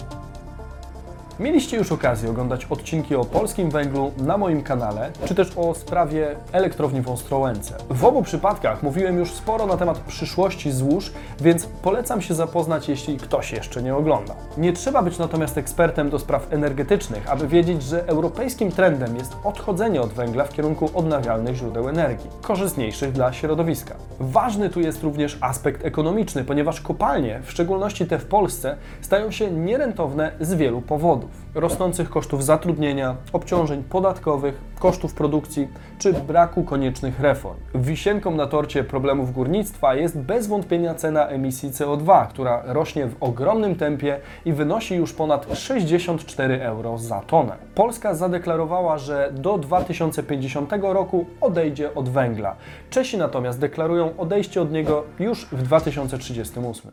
Mieliście 1.40 1.76
już 1.76 1.92
okazję 1.92 2.30
oglądać 2.30 2.64
odcinki 2.64 3.14
o 3.14 3.24
polskim 3.24 3.70
węglu 3.70 4.12
na 4.18 4.38
moim 4.38 4.62
kanale, 4.62 5.10
czy 5.24 5.34
też 5.34 5.52
o 5.56 5.74
sprawie 5.74 6.36
elektrowni 6.52 7.00
w 7.00 7.08
Ostrołęce. 7.08 7.74
W 7.90 8.04
obu 8.04 8.22
przypadkach 8.22 8.82
mówiłem 8.82 9.18
już 9.18 9.32
sporo 9.32 9.66
na 9.66 9.76
temat 9.76 9.98
przyszłości 9.98 10.72
złóż, 10.72 11.12
więc 11.40 11.66
polecam 11.66 12.22
się 12.22 12.34
zapoznać, 12.34 12.88
jeśli 12.88 13.16
ktoś 13.16 13.52
jeszcze 13.52 13.82
nie 13.82 13.96
oglądał. 13.96 14.36
Nie 14.58 14.72
trzeba 14.72 15.02
być 15.02 15.18
natomiast 15.18 15.58
ekspertem 15.58 16.10
do 16.10 16.18
spraw 16.18 16.52
energetycznych, 16.52 17.30
aby 17.30 17.48
wiedzieć, 17.48 17.82
że 17.82 18.06
europejskim 18.06 18.72
trendem 18.72 19.16
jest 19.16 19.36
odchodzenie 19.44 20.00
od 20.00 20.12
węgla 20.12 20.44
w 20.44 20.52
kierunku 20.52 20.90
odnawialnych 20.94 21.56
źródeł 21.56 21.88
energii, 21.88 22.30
korzystniejszych 22.42 23.12
dla 23.12 23.32
środowiska. 23.32 23.94
Ważny 24.20 24.70
tu 24.70 24.80
jest 24.80 25.02
również 25.02 25.38
aspekt 25.40 25.84
ekonomiczny, 25.84 26.44
ponieważ 26.44 26.80
kopalnie, 26.80 27.40
w 27.44 27.50
szczególności 27.50 28.06
te 28.06 28.18
w 28.18 28.26
Polsce, 28.26 28.76
stają 29.00 29.30
się 29.30 29.50
nierentowne 29.50 30.32
z 30.40 30.54
wielu 30.54 30.80
powodów. 30.80 31.25
Rosnących 31.54 32.10
kosztów 32.10 32.44
zatrudnienia, 32.44 33.16
obciążeń 33.32 33.82
podatkowych, 33.82 34.60
kosztów 34.78 35.14
produkcji 35.14 35.68
czy 35.98 36.12
braku 36.12 36.64
koniecznych 36.64 37.20
reform. 37.20 37.56
Wisienką 37.74 38.30
na 38.30 38.46
torcie 38.46 38.84
problemów 38.84 39.32
górnictwa 39.32 39.94
jest 39.94 40.18
bez 40.18 40.46
wątpienia 40.46 40.94
cena 40.94 41.28
emisji 41.28 41.70
CO2, 41.70 42.28
która 42.28 42.62
rośnie 42.66 43.06
w 43.06 43.16
ogromnym 43.20 43.74
tempie 43.76 44.20
i 44.44 44.52
wynosi 44.52 44.94
już 44.94 45.12
ponad 45.12 45.58
64 45.58 46.62
euro 46.62 46.98
za 46.98 47.20
tonę. 47.20 47.56
Polska 47.74 48.14
zadeklarowała, 48.14 48.98
że 48.98 49.32
do 49.34 49.58
2050 49.58 50.72
roku 50.80 51.26
odejdzie 51.40 51.94
od 51.94 52.08
węgla. 52.08 52.56
Czesi 52.90 53.18
natomiast 53.18 53.60
deklarują 53.60 54.16
odejście 54.16 54.62
od 54.62 54.72
niego 54.72 55.04
już 55.18 55.46
w 55.52 55.62
2038. 55.62 56.92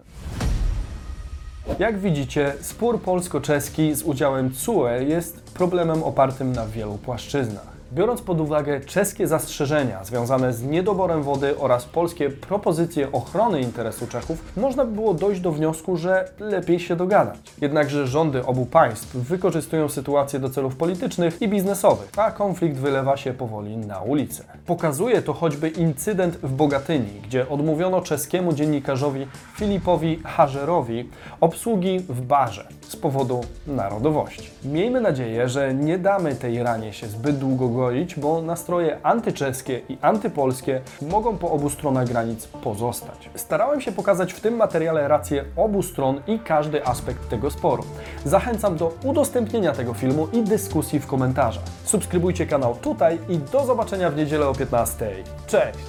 Jak 1.80 2.00
widzicie, 2.00 2.54
spór 2.62 3.02
polsko-czeski 3.02 3.94
z 3.94 4.04
udziałem 4.04 4.52
CUE 4.52 4.88
jest 5.08 5.42
problemem 5.54 6.04
opartym 6.04 6.52
na 6.52 6.68
wielu 6.68 6.98
płaszczyznach. 6.98 7.73
Biorąc 7.94 8.22
pod 8.22 8.42
uwagę 8.42 8.82
czeskie 8.82 9.28
zastrzeżenia 9.28 10.04
związane 10.04 10.54
z 10.54 10.64
niedoborem 10.64 11.24
wody 11.24 11.60
oraz 11.60 11.86
polskie 11.86 12.30
propozycje 12.30 13.12
ochrony 13.12 13.62
interesu 13.62 14.08
Czechów, 14.08 14.58
można 14.58 14.86
by 14.86 14.92
było 14.92 15.14
dojść 15.14 15.42
do 15.42 15.52
wniosku, 15.52 15.98
że 15.98 16.30
lepiej 16.40 16.80
się 16.80 16.96
dogadać. 16.96 17.38
Jednakże 17.62 18.08
rządy 18.08 18.46
obu 18.46 18.66
państw 18.66 19.16
wykorzystują 19.16 19.90
sytuację 19.90 20.40
do 20.40 20.50
celów 20.50 20.76
politycznych 20.76 21.42
i 21.42 21.48
biznesowych, 21.48 22.10
a 22.18 22.32
konflikt 22.32 22.78
wylewa 22.78 23.18
się 23.18 23.34
powoli 23.34 23.78
na 23.78 24.00
ulicę. 24.00 24.44
Pokazuje 24.66 25.22
to 25.22 25.34
choćby 25.34 25.70
incydent 25.70 26.38
w 26.38 26.52
Bogatyni, 26.52 27.22
gdzie 27.24 27.50
odmówiono 27.50 28.02
czeskiemu 28.02 28.54
dziennikarzowi 28.54 29.28
Filipowi 29.56 30.20
Hażerowi 30.24 31.10
obsługi 31.42 32.00
w 32.00 32.22
barze 32.22 32.68
z 32.82 32.96
powodu 32.96 33.42
narodowości. 33.68 34.50
Miejmy 34.66 35.02
nadzieję, 35.02 35.50
że 35.50 35.74
nie 35.74 35.98
damy 35.98 36.36
tej 36.36 36.64
ranie 36.64 36.94
się 36.94 37.08
zbyt 37.08 37.38
długo 37.38 37.70
bo 38.18 38.42
nastroje 38.42 39.00
antyczeskie 39.04 39.82
i 39.90 39.98
antypolskie 40.02 40.82
mogą 41.02 41.38
po 41.38 41.52
obu 41.52 41.70
stronach 41.70 42.08
granic 42.08 42.48
pozostać. 42.48 43.30
Starałem 43.36 43.82
się 43.82 43.92
pokazać 43.92 44.34
w 44.34 44.42
tym 44.42 44.56
materiale 44.56 45.08
rację 45.08 45.46
obu 45.56 45.84
stron 45.84 46.22
i 46.28 46.40
każdy 46.40 46.86
aspekt 46.86 47.30
tego 47.30 47.52
sporu. 47.52 47.84
Zachęcam 48.26 48.78
do 48.78 48.94
udostępnienia 49.04 49.72
tego 49.72 49.94
filmu 49.94 50.28
i 50.34 50.44
dyskusji 50.44 51.00
w 51.00 51.08
komentarzach. 51.08 51.64
Subskrybujcie 51.84 52.46
kanał 52.48 52.76
tutaj 52.76 53.20
i 53.30 53.38
do 53.38 53.66
zobaczenia 53.66 54.10
w 54.10 54.18
niedzielę 54.18 54.48
o 54.48 54.54
15. 54.54 55.24
Cześć! 55.48 55.84